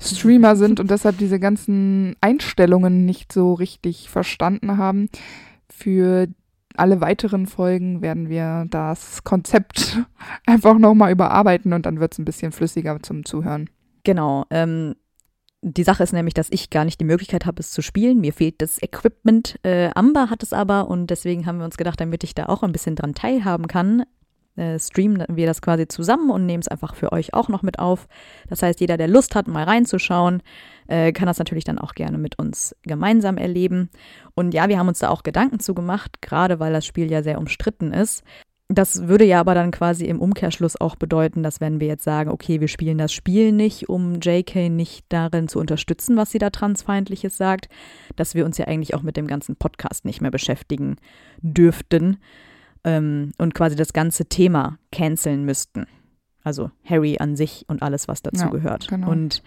[0.01, 5.09] Streamer sind und deshalb diese ganzen Einstellungen nicht so richtig verstanden haben.
[5.71, 6.29] Für
[6.77, 10.03] alle weiteren Folgen werden wir das Konzept
[10.47, 13.71] einfach nochmal überarbeiten und dann wird es ein bisschen flüssiger zum Zuhören.
[14.03, 14.45] Genau.
[14.51, 14.95] Ähm,
[15.67, 18.21] die Sache ist nämlich, dass ich gar nicht die Möglichkeit habe, es zu spielen.
[18.21, 19.59] Mir fehlt das Equipment.
[19.63, 22.63] Äh, Amber hat es aber und deswegen haben wir uns gedacht, damit ich da auch
[22.63, 24.05] ein bisschen dran teilhaben kann,
[24.57, 27.79] äh, streamen wir das quasi zusammen und nehmen es einfach für euch auch noch mit
[27.79, 28.09] auf.
[28.49, 30.43] Das heißt, jeder, der Lust hat, mal reinzuschauen,
[30.87, 33.89] äh, kann das natürlich dann auch gerne mit uns gemeinsam erleben.
[34.35, 37.23] Und ja, wir haben uns da auch Gedanken zu gemacht, gerade weil das Spiel ja
[37.23, 38.23] sehr umstritten ist.
[38.69, 42.31] Das würde ja aber dann quasi im Umkehrschluss auch bedeuten, dass wenn wir jetzt sagen,
[42.31, 46.49] okay, wir spielen das Spiel nicht, um JK nicht darin zu unterstützen, was sie da
[46.49, 47.69] transfeindliches sagt,
[48.17, 50.97] dass wir uns ja eigentlich auch mit dem ganzen Podcast nicht mehr beschäftigen
[51.43, 52.17] dürften
[52.85, 55.87] ähm, und quasi das ganze Thema canceln müssten.
[56.43, 58.89] Also Harry an sich und alles, was dazu ja, gehört.
[58.89, 59.11] Genau.
[59.11, 59.43] Und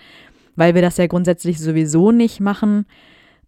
[0.55, 2.85] weil wir das ja grundsätzlich sowieso nicht machen,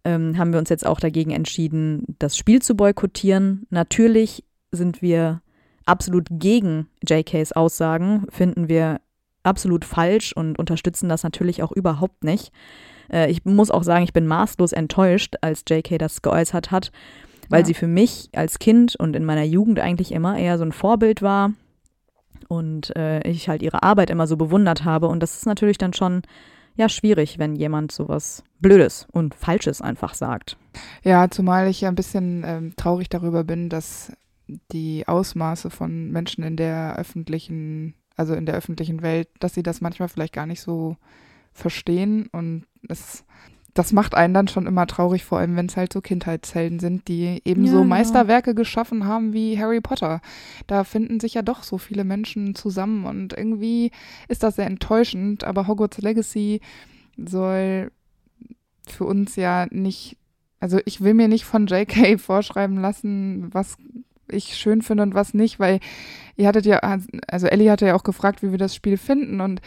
[0.04, 3.66] ähm, haben wir uns jetzt auch dagegen entschieden, das Spiel zu boykottieren.
[3.70, 5.42] Natürlich sind wir
[5.86, 9.00] absolut gegen JKs Aussagen, finden wir
[9.42, 12.52] absolut falsch und unterstützen das natürlich auch überhaupt nicht.
[13.10, 16.92] Äh, ich muss auch sagen, ich bin maßlos enttäuscht, als JK das geäußert hat,
[17.48, 17.66] weil ja.
[17.66, 21.22] sie für mich als Kind und in meiner Jugend eigentlich immer eher so ein Vorbild
[21.22, 21.52] war
[22.48, 25.08] und äh, ich halt ihre Arbeit immer so bewundert habe.
[25.08, 26.22] Und das ist natürlich dann schon
[26.76, 30.56] ja schwierig, wenn jemand sowas Blödes und Falsches einfach sagt.
[31.02, 34.12] Ja, zumal ich ja ein bisschen ähm, traurig darüber bin, dass
[34.72, 39.80] die Ausmaße von Menschen in der öffentlichen, also in der öffentlichen Welt, dass sie das
[39.80, 40.96] manchmal vielleicht gar nicht so
[41.52, 43.24] verstehen und es
[43.74, 47.08] das macht einen dann schon immer traurig, vor allem wenn es halt so Kindheitshelden sind,
[47.08, 47.88] die eben ja, so genau.
[47.88, 50.20] Meisterwerke geschaffen haben wie Harry Potter.
[50.66, 53.90] Da finden sich ja doch so viele Menschen zusammen und irgendwie
[54.28, 56.60] ist das sehr enttäuschend, aber Hogwarts Legacy
[57.16, 57.92] soll
[58.88, 60.16] für uns ja nicht,
[60.58, 63.76] also ich will mir nicht von JK vorschreiben lassen, was
[64.32, 65.80] ich schön finde und was nicht, weil
[66.36, 66.78] ihr hattet ja,
[67.28, 69.60] also Ellie hatte ja auch gefragt, wie wir das Spiel finden und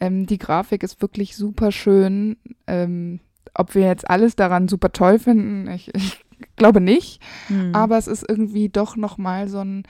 [0.00, 2.36] ähm, die Grafik ist wirklich super schön.
[2.66, 3.20] Ähm,
[3.54, 6.24] ob wir jetzt alles daran super toll finden, ich, ich
[6.56, 7.20] glaube nicht.
[7.48, 7.74] Mhm.
[7.74, 9.84] Aber es ist irgendwie doch nochmal so ein,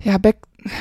[0.00, 0.38] ja, back,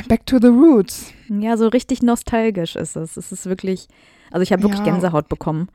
[0.07, 1.11] back to the roots.
[1.29, 3.17] Ja, so richtig nostalgisch ist es.
[3.17, 3.87] Es ist wirklich,
[4.31, 4.91] also ich habe wirklich ja.
[4.91, 5.69] Gänsehaut bekommen,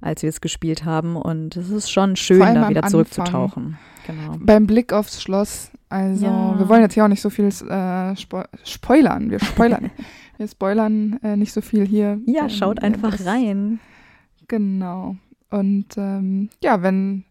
[0.00, 1.16] als wir es gespielt haben.
[1.16, 3.78] Und es ist schon schön, da wieder zurückzutauchen.
[4.06, 4.36] Genau.
[4.38, 6.58] Beim Blick aufs Schloss also, ja.
[6.58, 9.30] wir wollen jetzt hier auch nicht so viel äh, spo spoilern.
[9.30, 9.92] Wir spoilern.
[10.38, 12.18] wir spoilern äh, nicht so viel hier.
[12.26, 13.78] Ja, ähm, schaut einfach das, rein.
[14.48, 15.14] Genau.
[15.50, 17.22] Und ähm, ja, wenn,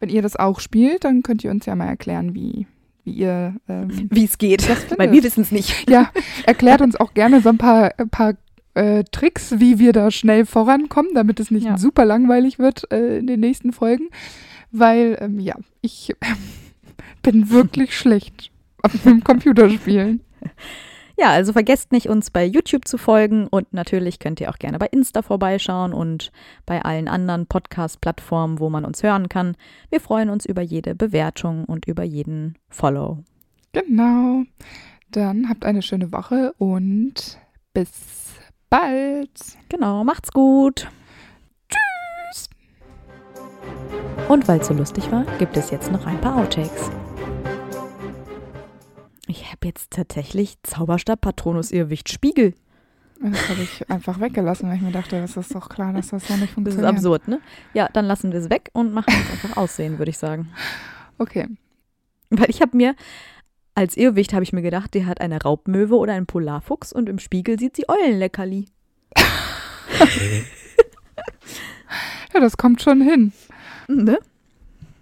[0.00, 2.66] wenn ihr das auch spielt, dann könnt ihr uns ja mal erklären, wie,
[3.04, 3.54] wie ihr.
[3.68, 4.68] Ähm, wie es geht.
[4.98, 5.88] Weil wir wissen es nicht.
[5.88, 6.10] Ja,
[6.46, 8.34] erklärt uns auch gerne so ein paar, ein paar
[8.74, 11.78] äh, Tricks, wie wir da schnell vorankommen, damit es nicht ja.
[11.78, 14.08] super langweilig wird äh, in den nächsten Folgen.
[14.72, 16.12] weil, ähm, ja, ich
[17.22, 18.50] bin wirklich schlecht
[19.04, 20.20] im Computerspielen.
[21.20, 24.78] Ja, also vergesst nicht, uns bei YouTube zu folgen und natürlich könnt ihr auch gerne
[24.78, 26.32] bei Insta vorbeischauen und
[26.64, 29.54] bei allen anderen Podcast-Plattformen, wo man uns hören kann.
[29.90, 33.18] Wir freuen uns über jede Bewertung und über jeden Follow.
[33.72, 34.44] Genau.
[35.10, 37.38] Dann habt eine schöne Woche und
[37.74, 37.90] bis
[38.70, 39.30] bald.
[39.68, 40.88] Genau, macht's gut.
[41.68, 42.48] Tschüss.
[44.26, 46.90] Und weil es so lustig war, gibt es jetzt noch ein paar Outtakes.
[49.30, 52.52] Ich habe jetzt tatsächlich Zauberstab Patronus Irrwicht Spiegel.
[53.22, 56.26] Das habe ich einfach weggelassen, weil ich mir dachte, das ist doch klar, dass das
[56.26, 56.88] so nicht Das ist funktioniert.
[56.92, 57.40] absurd, ne?
[57.72, 60.48] Ja, dann lassen wir es weg und machen es einfach aussehen, würde ich sagen.
[61.18, 61.46] Okay.
[62.30, 62.96] Weil ich habe mir,
[63.76, 67.20] als Irrwicht habe ich mir gedacht, der hat eine Raubmöwe oder einen Polarfuchs und im
[67.20, 68.66] Spiegel sieht sie Eulenleckerli.
[72.32, 73.32] Ja, das kommt schon hin.
[73.88, 74.18] Ne?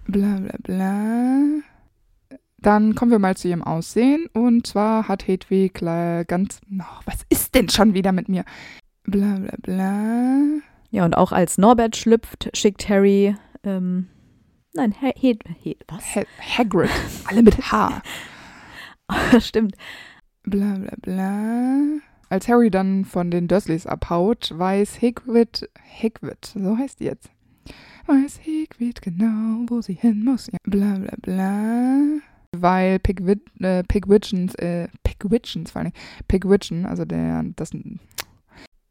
[0.06, 1.42] Bla bla bla.
[2.68, 4.26] Dann kommen wir mal zu ihrem Aussehen.
[4.34, 6.60] Und zwar hat Hedwig ganz.
[6.70, 8.44] Oh, was ist denn schon wieder mit mir?
[9.04, 10.60] Bla bla bla.
[10.90, 14.08] Ja, und auch als Norbert schlüpft, schickt Harry, ähm,
[14.74, 16.14] nein, He He He was?
[16.14, 16.24] Ha
[16.58, 16.90] Hagrid.
[17.24, 18.02] Alle mit H.
[19.40, 19.74] Stimmt.
[20.42, 22.00] Bla bla bla.
[22.28, 25.70] Als Harry dann von den Dursleys abhaut, weiß Hagrid,
[26.02, 27.30] Hagrid, so heißt die jetzt,
[28.06, 30.48] weiß Hagrid genau, wo sie hin muss.
[30.48, 30.58] Ja.
[30.64, 32.20] Bla bla bla.
[32.56, 35.92] Weil Pigwid, äh, Pigwidgeons, äh, Pigwidgeons vor allem,
[36.28, 37.70] Pigwidgeon, also der, das,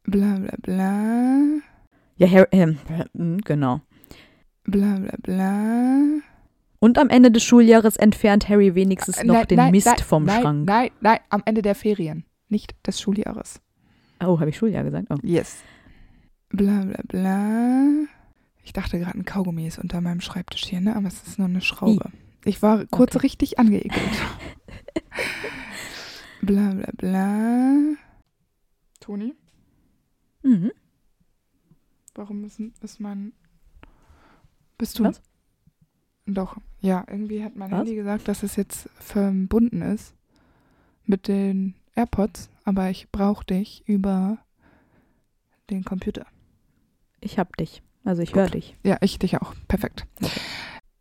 [0.04, 1.60] bla bla bla,
[2.16, 2.74] Ja, Harry, äh,
[3.44, 3.80] genau.
[4.64, 6.20] bla bla bla.
[6.80, 10.28] Und am Ende des Schuljahres entfernt Harry wenigstens noch Nein, den nein, Mist nein, vom
[10.28, 10.66] Schrank.
[10.66, 13.60] Nein, nein, am Ende der Ferien, nicht des Schuljahres.
[14.20, 15.08] Oh, habe ich Schuljahr gesagt?
[15.10, 15.16] Oh.
[15.22, 15.56] Yes.
[16.50, 18.06] Bla bla bla.
[18.62, 20.94] Ich dachte gerade, ein Kaugummi ist unter meinem Schreibtisch hier, ne?
[20.94, 22.10] Aber es ist nur eine Schraube.
[22.44, 23.22] Ich war kurz Okay.
[23.26, 23.92] richtig angeekelt.
[26.42, 27.94] bla bla bla.
[29.00, 29.34] Toni,
[30.42, 30.72] Mhm.
[32.14, 33.32] warum ist, ist mein.
[34.76, 35.04] Bist du?
[35.04, 35.20] Was?
[36.26, 37.78] Doch, ja, irgendwie hat mein Was?
[37.78, 40.14] Handy gesagt, dass es jetzt verbunden ist
[41.04, 44.38] mit den AirPods, aber ich brauche dich über
[45.70, 46.26] den Computer.
[47.20, 47.82] Ich hab dich.
[48.04, 48.76] Also ich höre dich.
[48.84, 49.54] Ja, ich dich auch.
[49.68, 50.06] Perfekt.